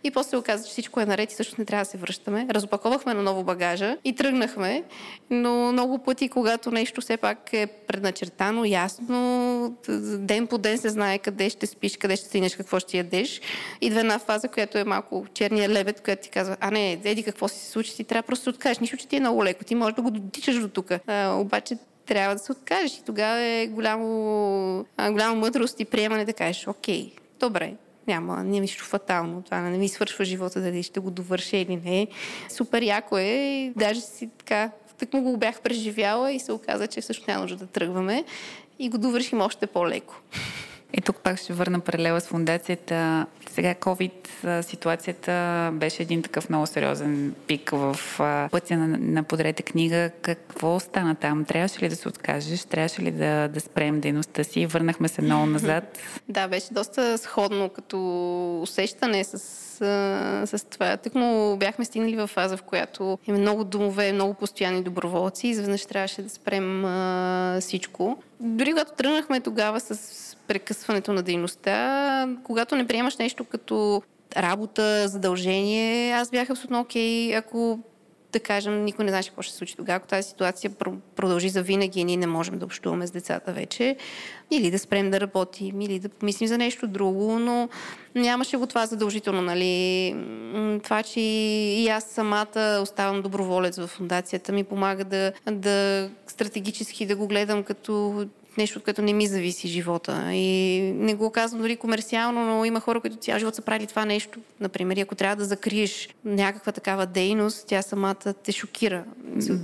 и 0.05 0.11
после 0.11 0.37
оказа, 0.37 0.64
че 0.64 0.71
всичко 0.71 1.01
е 1.01 1.07
наред 1.07 1.33
и 1.33 1.35
също 1.35 1.55
не 1.59 1.64
трябва 1.64 1.85
да 1.85 1.90
се 1.90 1.99
връщаме. 1.99 2.47
Разопаковахме 2.51 3.14
на 3.14 3.23
ново 3.23 3.45
багажа 3.45 3.97
и 4.05 4.14
тръгнахме, 4.14 4.83
но 5.31 5.73
много 5.73 5.99
пъти, 5.99 6.29
когато 6.29 6.71
нещо 6.71 7.01
все 7.01 7.16
пак 7.16 7.53
е 7.53 7.66
предначертано, 7.66 8.64
ясно, 8.64 9.77
ден 10.18 10.47
по 10.47 10.59
ден 10.59 10.79
се 10.79 10.88
знае 10.88 11.18
къде 11.18 11.51
ще 11.51 11.66
спиш, 11.66 11.97
къде 11.97 12.16
ще 12.16 12.27
стигнеш, 12.27 12.57
какво 12.57 12.79
ще 12.79 12.97
ядеш. 12.97 13.40
Идва 13.81 14.01
една 14.01 14.18
фаза, 14.18 14.49
която 14.49 14.79
е 14.79 14.85
малко 14.85 15.27
черния 15.35 15.68
лебед, 15.68 16.01
която 16.01 16.22
ти 16.23 16.31
казва, 16.31 16.57
а 16.61 16.71
не, 16.71 16.93
еди 16.93 17.23
какво 17.23 17.49
си 17.49 17.59
се 17.59 17.71
случи, 17.71 17.97
ти 17.97 18.05
трябва 18.05 18.23
просто 18.23 18.45
да 18.45 18.51
откажеш. 18.51 18.79
Нищо, 18.79 18.97
че 18.97 19.09
ти 19.09 19.17
е 19.17 19.21
много 19.21 19.45
леко. 19.45 19.65
Ти 19.65 19.75
можеш 19.75 19.95
да 19.95 20.03
го 20.03 20.11
дотичаш 20.11 20.61
до 20.61 20.69
тук. 20.69 20.91
обаче 21.29 21.77
трябва 22.07 22.35
да 22.35 22.39
се 22.39 22.53
откажеш. 22.53 22.99
И 22.99 23.05
тогава 23.05 23.39
е 23.39 23.67
голямо, 23.67 24.87
голямо 25.11 25.37
мъдрост 25.37 25.81
и 25.81 25.85
приемане 25.85 26.25
да 26.25 26.33
кажеш, 26.33 26.67
окей, 26.67 27.13
добре, 27.41 27.75
няма, 28.07 28.37
няма 28.37 28.61
нищо 28.61 28.85
фатално. 28.85 29.43
Това 29.43 29.61
не 29.61 29.79
ми 29.79 29.89
свършва 29.89 30.25
живота, 30.25 30.61
дали 30.61 30.83
ще 30.83 31.01
го 31.01 31.11
довърша 31.11 31.57
или 31.57 31.81
не. 31.85 32.07
Супер 32.49 32.83
яко 32.83 33.19
е 33.19 33.25
и 33.25 33.73
даже 33.77 34.01
си 34.01 34.31
така, 34.39 34.71
так 34.99 35.13
му 35.13 35.23
го 35.23 35.37
бях 35.37 35.61
преживяла 35.61 36.33
и 36.33 36.39
се 36.39 36.53
оказа, 36.53 36.87
че 36.87 37.01
всъщност 37.01 37.29
няма 37.29 37.41
нужда 37.41 37.57
да 37.57 37.67
тръгваме 37.67 38.25
и 38.79 38.89
го 38.89 38.99
довършим 38.99 39.41
още 39.41 39.67
по-леко. 39.67 40.15
И 40.94 41.00
тук 41.00 41.16
пак 41.16 41.38
ще 41.38 41.52
върна 41.52 41.81
паралела 41.81 42.20
с 42.20 42.26
фундацията. 42.26 43.26
Сега 43.50 43.74
COVID 43.74 44.61
ситуацията 44.61 45.70
беше 45.72 46.02
един 46.02 46.22
такъв 46.22 46.48
много 46.48 46.66
сериозен 46.66 47.35
пик 47.46 47.70
в 47.70 47.96
пътя 48.50 48.76
на, 48.76 48.98
на 49.00 49.22
подрете 49.22 49.62
книга. 49.62 50.11
Какво 50.22 50.81
стана 50.81 51.14
там? 51.14 51.44
Трябваше 51.44 51.83
ли 51.83 51.88
да 51.88 51.96
се 51.96 52.09
откажеш? 52.09 52.64
Трябваше 52.64 53.02
ли 53.02 53.11
да, 53.11 53.48
да 53.48 53.61
спрем 53.61 54.00
дейността 54.00 54.44
си? 54.44 54.66
Върнахме 54.66 55.09
се 55.09 55.22
много 55.22 55.46
назад. 55.46 55.98
да, 56.28 56.48
беше 56.48 56.74
доста 56.74 57.18
сходно 57.18 57.68
като 57.68 57.98
усещане 58.62 59.24
с 59.24 59.62
с 60.46 60.66
това. 60.70 60.96
Тък 60.96 61.14
му 61.14 61.57
бяхме 61.57 61.85
стигнали 61.85 62.16
в 62.16 62.26
фаза, 62.26 62.57
в 62.57 62.62
която 62.62 63.18
има 63.26 63.38
много 63.38 63.64
домове, 63.64 64.12
много 64.12 64.35
постоянни 64.35 64.83
доброволци 64.83 65.48
изведнъж 65.48 65.87
трябваше 65.87 66.22
да 66.22 66.31
спрем 66.31 66.85
а, 66.85 67.59
всичко. 67.61 68.22
Дори 68.40 68.70
когато 68.70 68.92
тръгнахме 68.92 69.40
тогава 69.40 69.81
с 69.81 70.32
прекъсването 70.48 71.12
на 71.12 71.22
дейността, 71.22 72.28
когато 72.44 72.76
не 72.76 72.87
приемаш 72.87 73.16
нещо 73.16 73.44
като 73.44 74.02
работа, 74.37 75.09
задължение, 75.09 76.12
аз 76.12 76.31
бях 76.31 76.50
абсолютно 76.50 76.81
окей, 76.81 77.31
okay, 77.31 77.38
ако 77.38 77.78
да 78.33 78.40
кажем, 78.40 78.85
никой 78.85 79.05
не 79.05 79.11
знае 79.11 79.22
какво 79.22 79.42
ще 79.42 79.52
се 79.52 79.59
случи 79.59 79.76
тогава, 79.76 79.96
ако 79.96 80.07
тази 80.07 80.28
ситуация 80.28 80.70
продължи 81.16 81.48
за 81.48 81.62
винаги 81.62 82.00
и 82.00 82.05
ние 82.05 82.16
не 82.16 82.26
можем 82.26 82.59
да 82.59 82.64
общуваме 82.64 83.07
с 83.07 83.11
децата 83.11 83.52
вече, 83.52 83.96
или 84.50 84.70
да 84.70 84.78
спрем 84.78 85.11
да 85.11 85.20
работим, 85.20 85.81
или 85.81 85.98
да 85.98 86.09
помислим 86.09 86.48
за 86.48 86.59
нещо 86.59 86.87
друго, 86.87 87.38
но 87.38 87.68
нямаше 88.14 88.57
го 88.57 88.66
това 88.66 88.87
задължително, 88.87 89.42
нали. 89.42 90.14
Това, 90.83 91.02
че 91.02 91.20
и 91.20 91.88
аз 91.88 92.05
самата 92.05 92.81
оставам 92.83 93.22
доброволец 93.22 93.76
в 93.76 93.87
фундацията, 93.87 94.52
ми 94.52 94.64
помага 94.64 95.05
да, 95.05 95.33
да 95.50 96.09
стратегически 96.26 97.07
да 97.07 97.16
го 97.16 97.26
гледам 97.26 97.62
като 97.62 98.24
нещо, 98.57 98.79
от 98.79 98.85
което 98.85 99.03
не 99.03 99.12
ми 99.12 99.27
зависи 99.27 99.69
живота. 99.69 100.33
И 100.33 100.81
не 100.95 101.15
го 101.15 101.31
казвам 101.31 101.62
дори 101.62 101.77
комерциално, 101.77 102.45
но 102.45 102.65
има 102.65 102.81
хора, 102.81 103.01
които 103.01 103.17
цял 103.17 103.38
живот 103.38 103.55
са 103.55 103.62
правили 103.62 103.87
това 103.87 104.05
нещо. 104.05 104.38
Например, 104.61 104.97
ако 104.97 105.15
трябва 105.15 105.37
да 105.37 105.45
закриеш 105.45 106.09
някаква 106.25 106.73
такава 106.73 107.07
дейност, 107.07 107.67
тя 107.67 107.83
самата 107.83 108.35
те 108.45 108.53
шокира. 108.53 109.05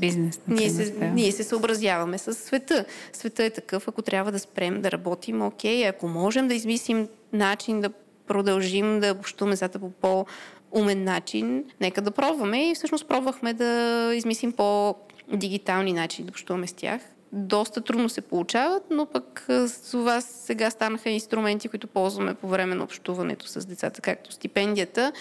Бизнес. 0.00 0.40
Ние 0.48 0.70
се, 0.70 0.90
да. 0.90 1.06
ние 1.06 1.32
се 1.32 1.44
съобразяваме 1.44 2.18
с 2.18 2.34
света. 2.34 2.84
Света 3.12 3.44
е 3.44 3.50
такъв, 3.50 3.88
ако 3.88 4.02
трябва 4.02 4.32
да 4.32 4.38
спрем 4.38 4.82
да 4.82 4.92
работим, 4.92 5.42
окей, 5.42 5.88
ако 5.88 6.08
можем 6.08 6.48
да 6.48 6.54
измислим 6.54 7.08
начин 7.32 7.80
да 7.80 7.90
продължим 8.26 9.00
да 9.00 9.16
общуваме 9.20 9.56
зата 9.56 9.78
по 9.78 9.90
по 9.90 10.26
умен 10.70 11.04
начин, 11.04 11.64
нека 11.80 12.02
да 12.02 12.10
пробваме. 12.10 12.70
И 12.70 12.74
всъщност 12.74 13.08
пробвахме 13.08 13.52
да 13.52 14.12
измислим 14.14 14.52
по-дигитални 14.52 15.92
начини 15.92 16.26
да 16.26 16.30
общуваме 16.30 16.66
с 16.66 16.72
тях 16.72 17.00
доста 17.32 17.80
трудно 17.80 18.08
се 18.08 18.20
получават, 18.20 18.82
но 18.90 19.06
пък 19.06 19.44
с 19.48 19.90
това 19.90 20.20
сега 20.20 20.70
станаха 20.70 21.10
инструменти, 21.10 21.68
които 21.68 21.86
ползваме 21.86 22.34
по 22.34 22.48
време 22.48 22.74
на 22.74 22.84
общуването 22.84 23.46
с 23.46 23.66
децата, 23.66 24.00
както 24.00 24.32
стипендията. 24.32 25.12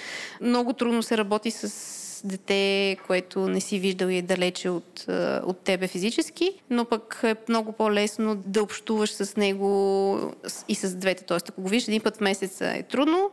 Много 0.41 0.73
трудно 0.73 1.03
се 1.03 1.17
работи 1.17 1.51
с 1.51 1.97
дете, 2.23 2.97
което 3.07 3.49
не 3.49 3.61
си 3.61 3.79
виждал 3.79 4.07
и 4.07 4.17
е 4.17 4.21
далече 4.21 4.69
от, 4.69 5.05
от 5.43 5.59
тебе 5.59 5.87
физически, 5.87 6.51
но 6.69 6.85
пък 6.85 7.19
е 7.23 7.35
много 7.49 7.71
по-лесно 7.71 8.35
да 8.35 8.63
общуваш 8.63 9.11
с 9.11 9.35
него 9.35 10.33
и 10.67 10.75
с 10.75 10.95
двете. 10.95 11.23
Тоест, 11.23 11.49
ако 11.49 11.61
го 11.61 11.69
виждаш 11.69 11.87
един 11.87 12.01
път 12.01 12.17
в 12.17 12.21
месеца 12.21 12.67
е 12.67 12.83
трудно, 12.83 13.31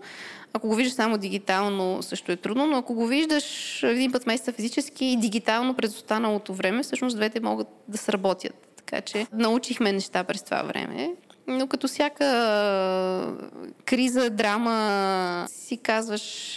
ако 0.57 0.69
го 0.69 0.75
виждаш 0.75 0.95
само 0.95 1.19
дигитално, 1.19 2.03
също 2.03 2.33
е 2.33 2.37
трудно, 2.37 2.67
но 2.67 2.77
ако 2.77 2.95
го 2.95 3.07
виждаш 3.07 3.83
един 3.83 4.13
път 4.13 4.27
месеца 4.27 4.53
физически 4.53 5.05
и 5.05 5.17
дигитално 5.17 5.75
през 5.75 5.97
останалото 5.97 6.55
време, 6.55 6.83
всъщност 6.83 7.17
двете 7.17 7.41
могат 7.41 7.69
да 7.89 7.99
сработят. 7.99 8.55
Така 8.77 9.01
че 9.01 9.27
научихме 9.33 9.93
неща 9.93 10.25
през 10.25 10.43
това 10.43 10.63
време. 10.63 11.15
Но 11.47 11.67
като 11.67 11.89
всяка 11.89 12.27
криза, 13.85 14.31
драма, 14.31 15.47
си 15.49 15.77
казваш, 15.77 16.57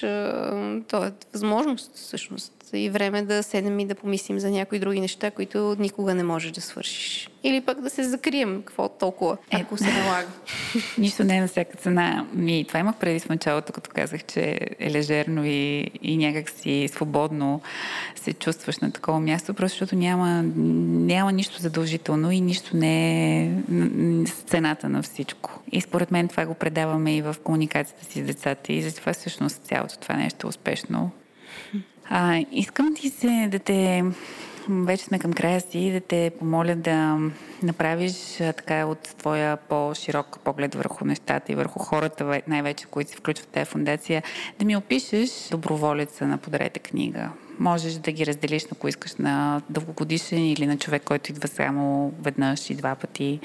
то 0.88 1.04
е 1.04 1.12
възможност 1.34 1.96
всъщност 1.96 2.57
и 2.74 2.90
време 2.90 3.22
да 3.22 3.44
седнем 3.44 3.80
и 3.80 3.86
да 3.86 3.96
помислим 3.96 4.40
за 4.40 4.52
някои 4.52 4.80
други 4.80 5.00
неща, 5.00 5.32
които 5.32 5.76
никога 5.80 6.16
не 6.16 6.24
можеш 6.24 6.52
да 6.52 6.62
свършиш. 6.62 7.30
Или 7.44 7.62
пък 7.62 7.82
да 7.82 7.90
се 7.90 8.04
закрием, 8.04 8.64
какво 8.66 8.90
толкова, 8.90 9.38
е, 9.52 9.58
ако 9.62 9.78
се 9.78 9.94
налага. 9.94 10.28
Нищо 10.98 11.24
не 11.24 11.38
е 11.38 11.42
на 11.42 11.48
всяка 11.48 11.78
цена. 11.78 12.26
Ми, 12.34 12.66
това 12.68 12.80
имах 12.80 12.96
преди 12.96 13.20
в 13.20 13.30
началото, 13.30 13.74
като 13.74 13.90
казах, 13.94 14.24
че 14.24 14.60
е 14.80 14.92
лежерно 14.92 15.46
и, 15.46 15.92
и 16.02 16.18
някак 16.18 16.50
си 16.50 16.90
свободно 16.94 17.62
се 18.16 18.34
чувстваш 18.34 18.78
на 18.78 18.92
такова 18.92 19.20
място, 19.20 19.54
просто 19.54 19.74
защото 19.74 19.96
няма, 19.96 20.44
няма 21.08 21.32
нищо 21.32 21.62
задължително 21.62 22.32
и 22.32 22.42
нищо 22.42 22.78
не 22.78 23.44
е 23.44 23.52
цената 24.46 24.90
на 24.90 25.02
всичко. 25.02 25.62
И 25.72 25.82
според 25.82 26.12
мен 26.12 26.28
това 26.28 26.46
го 26.46 26.54
предаваме 26.54 27.16
и 27.16 27.22
в 27.22 27.36
комуникацията 27.44 28.06
си 28.06 28.22
с 28.22 28.26
децата 28.26 28.74
и 28.74 28.82
затова 28.82 29.14
всъщност 29.14 29.62
цялото 29.64 29.98
това 30.00 30.16
нещо 30.16 30.48
е 30.48 30.50
успешно 30.50 31.12
а, 32.10 32.46
искам 32.52 32.96
ти 32.96 33.10
се 33.10 33.48
да 33.52 33.60
те 33.60 34.04
вече 34.70 35.04
сме 35.04 35.20
към 35.20 35.34
края 35.34 35.62
си, 35.62 35.92
да 35.92 36.00
те 36.00 36.32
помоля 36.40 36.76
да 36.76 37.18
направиш 37.64 38.14
така 38.38 38.86
от 38.86 39.00
твоя 39.00 39.58
по-широк 39.58 40.40
поглед 40.44 40.76
върху 40.76 41.06
нещата 41.06 41.52
и 41.52 41.56
върху 41.56 41.80
хората, 41.80 42.42
най-вече, 42.48 42.86
които 42.86 43.12
се 43.12 43.18
включват 43.18 43.50
в 43.50 43.52
тази 43.52 43.70
фундация, 43.70 44.24
да 44.60 44.66
ми 44.66 44.78
опишеш 44.78 45.30
доброволеца 45.52 46.28
на 46.28 46.38
Подарете 46.38 46.80
книга. 46.80 47.30
Можеш 47.60 47.94
да 47.94 48.12
ги 48.12 48.26
разделиш, 48.26 48.66
ако 48.72 48.88
искаш, 48.88 49.16
на 49.16 49.62
дългогодишен 49.70 50.46
или 50.46 50.68
на 50.68 50.78
човек, 50.78 51.04
който 51.06 51.32
идва 51.32 51.48
само 51.48 52.14
веднъж 52.22 52.70
и 52.70 52.76
два 52.76 52.96
пъти. 52.96 53.40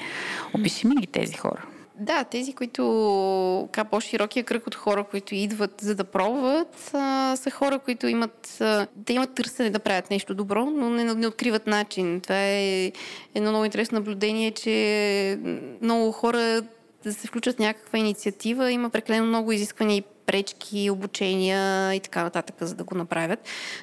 Опиши 0.53 0.87
ми 0.87 0.95
ги 0.95 1.07
тези 1.07 1.33
хора. 1.33 1.65
Да, 1.99 2.23
тези, 2.23 2.53
които 2.53 3.69
ка 3.71 3.85
по-широкия 3.85 4.43
кръг 4.43 4.67
от 4.67 4.75
хора, 4.75 5.03
които 5.03 5.35
идват 5.35 5.81
за 5.81 5.95
да 5.95 6.03
пробват, 6.03 6.91
а, 6.93 7.35
са 7.35 7.51
хора, 7.51 7.79
които 7.79 8.07
имат, 8.07 8.57
а, 8.61 8.87
да 8.95 9.13
имат 9.13 9.35
търсене 9.35 9.69
да 9.69 9.79
правят 9.79 10.09
нещо 10.09 10.35
добро, 10.35 10.65
но 10.65 10.89
не, 10.89 11.03
не 11.03 11.27
откриват 11.27 11.67
начин. 11.67 12.21
Това 12.21 12.35
е 12.39 12.91
едно 13.35 13.49
много 13.49 13.65
интересно 13.65 13.99
наблюдение, 13.99 14.51
че 14.51 15.39
много 15.81 16.11
хора 16.11 16.61
да 17.03 17.13
се 17.13 17.27
включат 17.27 17.55
в 17.55 17.59
някаква 17.59 17.99
инициатива, 17.99 18.71
има 18.71 18.89
прекалено 18.89 19.25
много 19.25 19.51
изисквания 19.51 19.97
и 19.97 20.03
пречки, 20.25 20.89
обучения 20.89 21.93
и 21.93 21.99
така 21.99 22.23
нататък, 22.23 22.55
за 22.61 22.75
да 22.75 22.83
го 22.83 22.95
направят. 22.95 23.39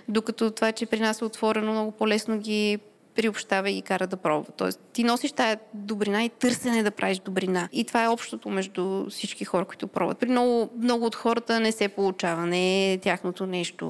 Докато 0.09 0.51
това, 0.51 0.73
че 0.73 0.87
при 0.87 1.01
нас 1.01 1.21
е 1.21 1.25
отворено, 1.25 1.73
много 1.73 1.91
по-лесно 1.91 2.39
ги 2.39 2.79
приобщава 3.15 3.71
и 3.71 3.83
кара 3.83 4.07
да 4.07 4.17
пробва. 4.17 4.53
Тоест, 4.57 4.81
ти 4.93 5.05
носиш 5.05 5.33
тая 5.33 5.59
добрина 5.75 6.25
и 6.25 6.29
търсене 6.29 6.83
да 6.83 6.91
правиш 6.91 7.19
добрина. 7.19 7.69
И 7.73 7.85
това 7.85 8.05
е 8.05 8.09
общото 8.09 8.49
между 8.49 9.07
всички 9.11 9.45
хора, 9.45 9.65
които 9.65 9.87
пробват. 9.87 10.19
При 10.19 10.29
много, 10.29 10.71
много 10.79 11.07
от 11.07 11.15
хората 11.15 11.61
не 11.61 11.73
се 11.73 11.89
получава, 11.89 12.47
не 12.47 12.93
е 12.93 12.99
тяхното 12.99 13.47
нещо. 13.47 13.87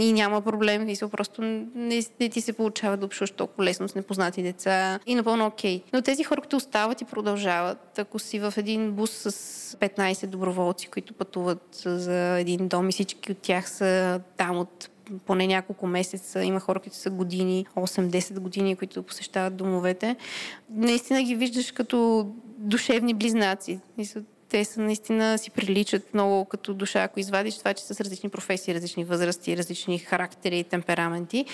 И 0.00 0.12
няма 0.12 0.42
проблем, 0.42 0.88
и 0.88 0.96
просто 1.10 1.42
не, 1.42 2.02
не 2.20 2.28
ти 2.28 2.40
се 2.40 2.52
получава 2.52 2.96
да 2.96 3.06
общуваш 3.06 3.30
толкова 3.30 3.64
лесно 3.64 3.88
с 3.88 3.94
непознати 3.94 4.42
деца 4.42 4.98
и 5.06 5.14
напълно 5.14 5.46
окей. 5.46 5.78
Okay. 5.78 5.82
Но 5.92 6.02
тези 6.02 6.24
хора, 6.24 6.40
които 6.40 6.56
остават 6.56 7.00
и 7.00 7.04
продължават, 7.04 7.98
ако 7.98 8.18
си 8.18 8.38
в 8.38 8.54
един 8.56 8.92
бус 8.92 9.10
с 9.10 9.30
15 9.76 10.26
доброволци, 10.26 10.88
които 10.88 11.14
пътуват 11.14 11.82
за 11.84 12.38
един 12.38 12.68
дом 12.68 12.88
и 12.88 12.92
всички 12.92 13.32
от 13.32 13.38
тях 13.38 13.70
са 13.70 14.20
там 14.36 14.58
от 14.58 14.88
поне 15.26 15.46
няколко 15.46 15.86
месеца. 15.86 16.44
Има 16.44 16.60
хора, 16.60 16.80
които 16.80 16.96
са 16.96 17.10
години, 17.10 17.66
8-10 17.76 18.38
години, 18.38 18.76
които 18.76 19.02
посещават 19.02 19.56
домовете. 19.56 20.16
Наистина 20.70 21.22
ги 21.22 21.34
виждаш 21.34 21.72
като 21.72 22.28
душевни 22.58 23.14
близнаци. 23.14 23.80
Те 24.48 24.64
са 24.64 24.80
наистина 24.80 25.38
си 25.38 25.50
приличат 25.50 26.14
много 26.14 26.44
като 26.44 26.74
душа, 26.74 27.02
ако 27.02 27.20
извадиш 27.20 27.58
това, 27.58 27.74
че 27.74 27.84
са 27.84 27.94
с 27.94 28.00
различни 28.00 28.28
професии, 28.28 28.74
различни 28.74 29.04
възрасти, 29.04 29.56
различни 29.56 29.98
характери 29.98 30.58
и 30.58 30.64
темпераменти. 30.64 31.44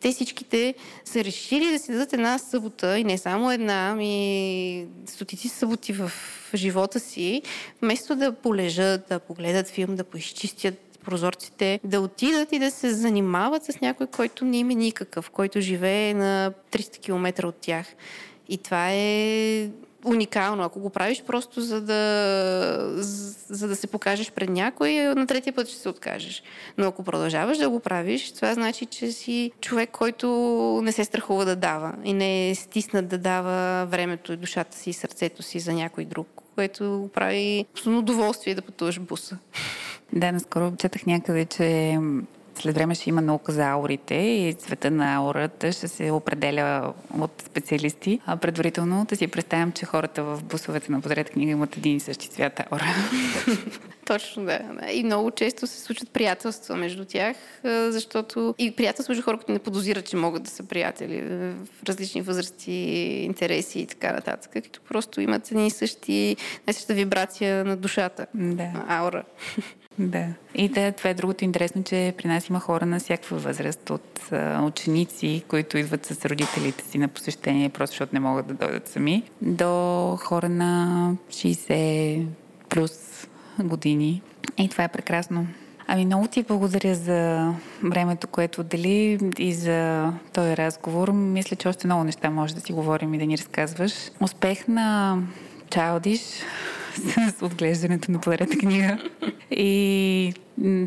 Те 0.00 0.12
всичките 0.12 0.74
са 1.04 1.24
решили 1.24 1.72
да 1.72 1.78
си 1.78 1.92
дадат 1.92 2.12
една 2.12 2.38
събота 2.38 2.98
и 2.98 3.04
не 3.04 3.18
само 3.18 3.52
една, 3.52 3.90
ами 3.92 4.86
стотици 5.06 5.48
съботи 5.48 5.92
в 5.92 6.12
живота 6.54 7.00
си, 7.00 7.42
вместо 7.82 8.16
да 8.16 8.32
полежат, 8.32 9.06
да 9.08 9.18
погледат 9.18 9.68
филм, 9.68 9.96
да 9.96 10.04
поизчистят 10.04 10.93
прозорците, 11.04 11.80
да 11.84 12.00
отидат 12.00 12.52
и 12.52 12.58
да 12.58 12.70
се 12.70 12.94
занимават 12.94 13.64
с 13.64 13.80
някой, 13.80 14.06
който 14.06 14.44
не 14.44 14.56
има 14.56 14.74
никакъв, 14.74 15.30
който 15.30 15.60
живее 15.60 16.14
на 16.14 16.52
300 16.72 17.00
км 17.00 17.46
от 17.46 17.56
тях. 17.60 17.86
И 18.48 18.58
това 18.58 18.88
е 18.90 19.68
уникално. 20.04 20.62
Ако 20.62 20.80
го 20.80 20.90
правиш 20.90 21.22
просто 21.26 21.60
за 21.60 21.80
да, 21.80 23.02
за 23.48 23.68
да 23.68 23.76
се 23.76 23.86
покажеш 23.86 24.30
пред 24.30 24.50
някой, 24.50 24.94
на 24.94 25.26
третия 25.26 25.52
път 25.52 25.68
ще 25.68 25.78
се 25.78 25.88
откажеш. 25.88 26.42
Но 26.78 26.86
ако 26.86 27.04
продължаваш 27.04 27.58
да 27.58 27.70
го 27.70 27.80
правиш, 27.80 28.32
това 28.32 28.54
значи, 28.54 28.86
че 28.86 29.12
си 29.12 29.52
човек, 29.60 29.90
който 29.90 30.28
не 30.84 30.92
се 30.92 31.04
страхува 31.04 31.44
да 31.44 31.56
дава 31.56 31.94
и 32.04 32.12
не 32.12 32.50
е 32.50 32.54
стиснат 32.54 33.08
да 33.08 33.18
дава 33.18 33.86
времето 33.86 34.32
и 34.32 34.36
душата 34.36 34.76
си 34.76 34.90
и 34.90 34.92
сърцето 34.92 35.42
си 35.42 35.60
за 35.60 35.72
някой 35.72 36.04
друг, 36.04 36.28
което 36.54 37.10
прави 37.14 37.66
удоволствие 37.86 38.54
да 38.54 38.62
пътуваш 38.62 39.00
буса. 39.00 39.38
Да, 40.14 40.32
наскоро 40.32 40.72
четах 40.76 41.06
някъде, 41.06 41.44
че 41.44 41.98
след 42.54 42.74
време 42.74 42.94
ще 42.94 43.08
има 43.08 43.22
наука 43.22 43.52
за 43.52 43.64
аурите 43.70 44.14
и 44.14 44.54
цвета 44.54 44.90
на 44.90 45.14
аурата 45.14 45.72
ще 45.72 45.88
се 45.88 46.10
определя 46.10 46.92
от 47.18 47.42
специалисти. 47.46 48.20
А 48.26 48.36
предварително 48.36 49.04
да 49.08 49.16
си 49.16 49.26
представям, 49.26 49.72
че 49.72 49.86
хората 49.86 50.24
в 50.24 50.42
бусовете 50.44 50.92
на 50.92 51.00
подред 51.00 51.30
книга 51.30 51.52
имат 51.52 51.76
един 51.76 51.96
и 51.96 52.00
същи 52.00 52.28
цвят 52.28 52.60
аура. 52.60 52.84
Точно, 54.06 54.44
да. 54.44 54.60
И 54.92 55.04
много 55.04 55.30
често 55.30 55.66
се 55.66 55.80
случват 55.80 56.10
приятелства 56.10 56.76
между 56.76 57.04
тях, 57.04 57.36
защото 57.64 58.54
и 58.58 58.70
приятелства 58.70 59.12
между 59.12 59.24
хора, 59.24 59.36
които 59.36 59.52
не 59.52 59.58
подозират, 59.58 60.06
че 60.06 60.16
могат 60.16 60.42
да 60.42 60.50
са 60.50 60.62
приятели 60.62 61.22
в 61.22 61.88
различни 61.88 62.22
възрасти, 62.22 62.72
интереси 63.24 63.80
и 63.80 63.86
така 63.86 64.12
нататък, 64.12 64.52
които 64.52 64.80
просто 64.88 65.20
имат 65.20 65.50
едни 65.50 65.66
и 65.66 65.70
същи, 65.70 66.36
най-съща 66.66 66.94
вибрация 66.94 67.64
на 67.64 67.76
душата. 67.76 68.26
Да. 68.34 68.84
Аура. 68.88 69.24
Да. 69.98 70.26
И 70.54 70.68
да, 70.68 70.92
това 70.92 71.10
е 71.10 71.14
другото 71.14 71.44
интересно, 71.44 71.84
че 71.84 72.14
при 72.18 72.28
нас 72.28 72.48
има 72.48 72.60
хора 72.60 72.86
на 72.86 72.98
всякаква 72.98 73.36
възраст, 73.36 73.90
от 73.90 74.32
а, 74.32 74.62
ученици, 74.62 75.42
които 75.48 75.78
идват 75.78 76.06
с 76.06 76.24
родителите 76.24 76.84
си 76.84 76.98
на 76.98 77.08
посещение, 77.08 77.68
просто 77.68 77.92
защото 77.92 78.14
не 78.14 78.20
могат 78.20 78.46
да 78.46 78.54
дойдат 78.54 78.88
сами, 78.88 79.22
до 79.42 80.16
хора 80.20 80.48
на 80.48 81.12
60 81.28 82.26
плюс 82.68 83.26
години. 83.62 84.22
И 84.58 84.68
това 84.68 84.84
е 84.84 84.88
прекрасно. 84.88 85.46
Ами 85.86 86.04
много 86.04 86.26
ти 86.26 86.42
благодаря 86.42 86.94
за 86.94 87.52
времето, 87.82 88.26
което 88.26 88.60
отдели 88.60 89.18
и 89.38 89.54
за 89.54 90.12
този 90.32 90.56
разговор. 90.56 91.12
Мисля, 91.12 91.56
че 91.56 91.68
още 91.68 91.86
много 91.86 92.04
неща 92.04 92.30
може 92.30 92.54
да 92.54 92.60
си 92.60 92.72
говорим 92.72 93.14
и 93.14 93.18
да 93.18 93.26
ни 93.26 93.38
разказваш. 93.38 93.92
Успех 94.20 94.68
на 94.68 95.18
Childish 95.68 96.44
с 97.38 97.42
отглеждането 97.42 98.12
на 98.12 98.20
подарета 98.20 98.58
книга. 98.58 98.98
И 99.50 100.32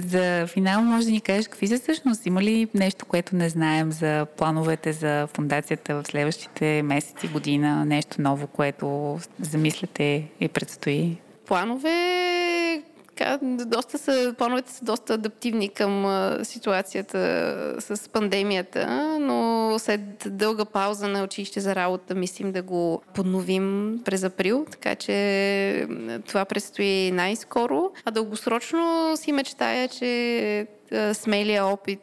за 0.05 0.47
финал 0.47 0.81
може 0.81 1.05
да 1.05 1.11
ни 1.11 1.21
кажеш 1.21 1.47
какви 1.47 1.67
са 1.67 1.79
всъщност? 1.79 2.25
Има 2.25 2.43
ли 2.43 2.67
нещо, 2.73 3.05
което 3.05 3.35
не 3.35 3.49
знаем 3.49 3.91
за 3.91 4.25
плановете 4.37 4.93
за 4.93 5.27
фундацията 5.33 5.95
в 5.95 6.07
следващите 6.07 6.81
месеци, 6.83 7.27
година? 7.27 7.85
Нещо 7.85 8.21
ново, 8.21 8.47
което 8.47 9.19
замисляте 9.39 10.23
и 10.39 10.47
предстои? 10.47 11.17
Планове 11.47 12.83
така, 13.17 13.39
доста 13.65 13.97
са, 13.97 14.35
плановете 14.37 14.71
са 14.71 14.85
доста 14.85 15.13
адаптивни 15.13 15.69
към 15.69 16.05
ситуацията 16.43 17.75
с 17.79 18.09
пандемията, 18.09 19.17
но 19.21 19.75
след 19.79 20.01
дълга 20.25 20.65
пауза 20.65 21.07
на 21.07 21.23
училище 21.23 21.59
за 21.59 21.75
работа 21.75 22.15
мислим 22.15 22.51
да 22.51 22.61
го 22.61 23.01
подновим 23.13 23.99
през 24.05 24.23
април, 24.23 24.65
така 24.71 24.95
че 24.95 25.87
това 26.27 26.45
предстои 26.45 27.11
най-скоро. 27.11 27.91
А 28.05 28.11
дългосрочно 28.11 29.13
си 29.17 29.31
мечтая, 29.31 29.87
че 29.87 30.67
смелия 31.13 31.65
опит 31.65 32.01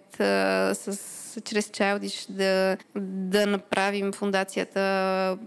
с 0.73 0.99
чрез 1.45 1.69
Childish 1.69 2.31
да, 2.31 2.77
да 3.01 3.47
направим 3.47 4.13
фундацията 4.13 5.39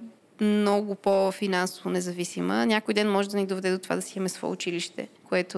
много 0.42 0.96
по-финансово 0.96 1.90
независима. 1.90 2.66
Някой 2.66 2.94
ден 2.94 3.12
може 3.12 3.30
да 3.30 3.38
ни 3.38 3.46
доведе 3.46 3.72
до 3.72 3.78
това 3.78 3.96
да 3.96 4.02
си 4.02 4.14
имаме 4.16 4.30
свое 4.30 4.52
училище, 4.52 5.08
което 5.24 5.58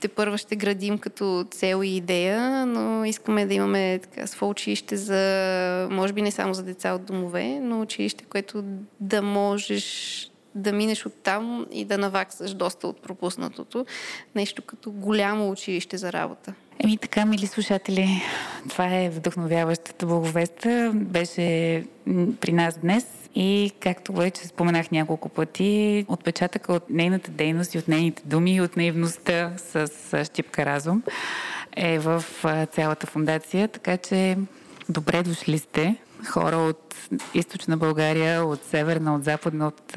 те 0.00 0.08
първа 0.08 0.38
ще 0.38 0.56
градим 0.56 0.98
като 0.98 1.46
цел 1.50 1.82
и 1.84 1.96
идея, 1.96 2.66
но 2.66 3.04
искаме 3.04 3.46
да 3.46 3.54
имаме 3.54 3.98
така, 3.98 4.26
свое 4.26 4.50
училище 4.50 4.96
за, 4.96 5.88
може 5.90 6.12
би 6.12 6.22
не 6.22 6.30
само 6.30 6.54
за 6.54 6.62
деца 6.62 6.92
от 6.92 7.04
домове, 7.04 7.60
но 7.60 7.80
училище, 7.80 8.24
което 8.24 8.64
да 9.00 9.22
можеш 9.22 10.30
да 10.54 10.72
минеш 10.72 11.06
оттам 11.06 11.66
и 11.72 11.84
да 11.84 11.98
наваксаш 11.98 12.54
доста 12.54 12.88
от 12.88 13.02
пропуснатото. 13.02 13.86
Нещо 14.34 14.62
като 14.62 14.90
голямо 14.90 15.50
училище 15.50 15.96
за 15.96 16.12
работа. 16.12 16.54
Еми 16.84 16.98
така, 16.98 17.26
мили 17.26 17.46
слушатели, 17.46 18.22
това 18.68 18.94
е 18.94 19.10
вдъхновяващата 19.10 20.06
благовеста. 20.06 20.92
Беше 20.94 21.84
при 22.40 22.52
нас 22.52 22.78
днес 22.78 23.06
и 23.34 23.72
както 23.80 24.12
вече 24.12 24.46
споменах 24.46 24.90
няколко 24.90 25.28
пъти, 25.28 26.04
отпечатъка 26.08 26.72
от 26.72 26.90
нейната 26.90 27.30
дейност 27.30 27.74
и 27.74 27.78
от 27.78 27.88
нейните 27.88 28.22
думи 28.26 28.54
и 28.54 28.60
от 28.60 28.76
наивността 28.76 29.52
с 29.56 29.88
щипка 30.24 30.66
разум 30.66 31.02
е 31.76 31.98
в 31.98 32.24
цялата 32.72 33.06
фундация, 33.06 33.68
така 33.68 33.96
че 33.96 34.36
добре 34.88 35.22
дошли 35.22 35.58
сте 35.58 35.96
хора 36.28 36.56
от 36.56 36.94
източна 37.34 37.76
България, 37.76 38.44
от 38.44 38.64
северна, 38.64 39.14
от 39.14 39.24
западна, 39.24 39.66
от 39.66 39.96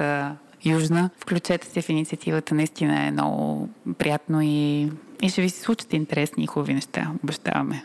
южна. 0.64 1.10
Включете 1.18 1.66
се 1.66 1.82
в 1.82 1.88
инициативата, 1.88 2.54
наистина 2.54 3.06
е 3.06 3.10
много 3.10 3.68
приятно 3.98 4.42
и, 4.42 4.88
и 5.22 5.28
ще 5.28 5.42
ви 5.42 5.50
се 5.50 5.60
случат 5.60 5.92
интересни 5.92 6.44
и 6.44 6.46
хубави 6.46 6.74
неща, 6.74 7.10
обещаваме. 7.24 7.84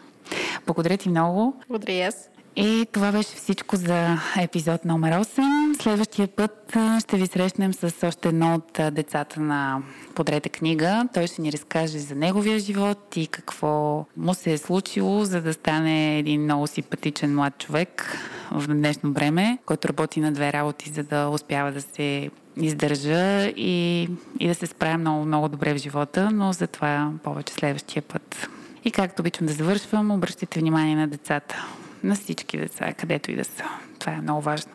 Благодаря 0.66 0.98
ти 0.98 1.10
много. 1.10 1.56
Благодаря 1.70 1.94
и 1.94 2.02
аз. 2.02 2.30
И 2.56 2.86
това 2.92 3.12
беше 3.12 3.36
всичко 3.36 3.76
за 3.76 4.18
епизод 4.38 4.86
номер 4.86 5.14
8. 5.14 5.65
Следващия 5.86 6.28
път 6.28 6.78
ще 7.00 7.18
ви 7.18 7.28
срещнем 7.28 7.74
с 7.74 8.08
още 8.08 8.30
едно 8.30 8.56
от 8.56 8.94
децата 8.94 9.40
на 9.40 9.82
Подрете 10.16 10.50
книга. 10.50 11.08
Той 11.14 11.28
ще 11.28 11.42
ни 11.42 11.52
разкаже 11.52 11.98
за 12.00 12.16
неговия 12.16 12.60
живот 12.60 13.14
и 13.16 13.28
какво 13.28 14.06
му 14.18 14.34
се 14.34 14.54
е 14.54 14.58
случило, 14.58 15.26
за 15.26 15.42
да 15.42 15.54
стане 15.54 16.20
един 16.20 16.44
много 16.44 16.68
симпатичен 16.68 17.36
млад 17.36 17.58
човек 17.58 18.18
в 18.52 18.68
днешно 18.68 19.14
време, 19.14 19.58
който 19.66 19.88
работи 19.88 20.20
на 20.20 20.32
две 20.32 20.54
работи, 20.54 20.90
за 20.90 21.04
да 21.04 21.28
успява 21.28 21.72
да 21.72 21.82
се 21.82 22.30
издържа 22.58 23.46
и, 23.46 24.10
и 24.40 24.48
да 24.48 24.56
се 24.56 24.68
справя 24.68 24.98
много, 24.98 25.26
много 25.26 25.50
добре 25.50 25.74
в 25.74 25.78
живота, 25.78 26.30
но 26.34 26.54
за 26.54 26.68
това 26.68 27.12
повече 27.24 27.54
следващия 27.54 28.02
път. 28.02 28.50
И 28.86 28.92
както 28.92 29.22
обичам 29.22 29.48
да 29.48 29.54
завършвам, 29.54 30.12
обръщайте 30.12 30.60
внимание 30.60 30.96
на 30.96 31.08
децата 31.08 31.66
на 32.04 32.16
всички 32.16 32.58
деца, 32.58 32.94
където 32.94 33.32
и 33.32 33.36
да 33.36 33.46
са. 33.46 33.64
Това 34.00 34.14
е 34.14 34.22
много 34.22 34.42
важно. 34.42 34.75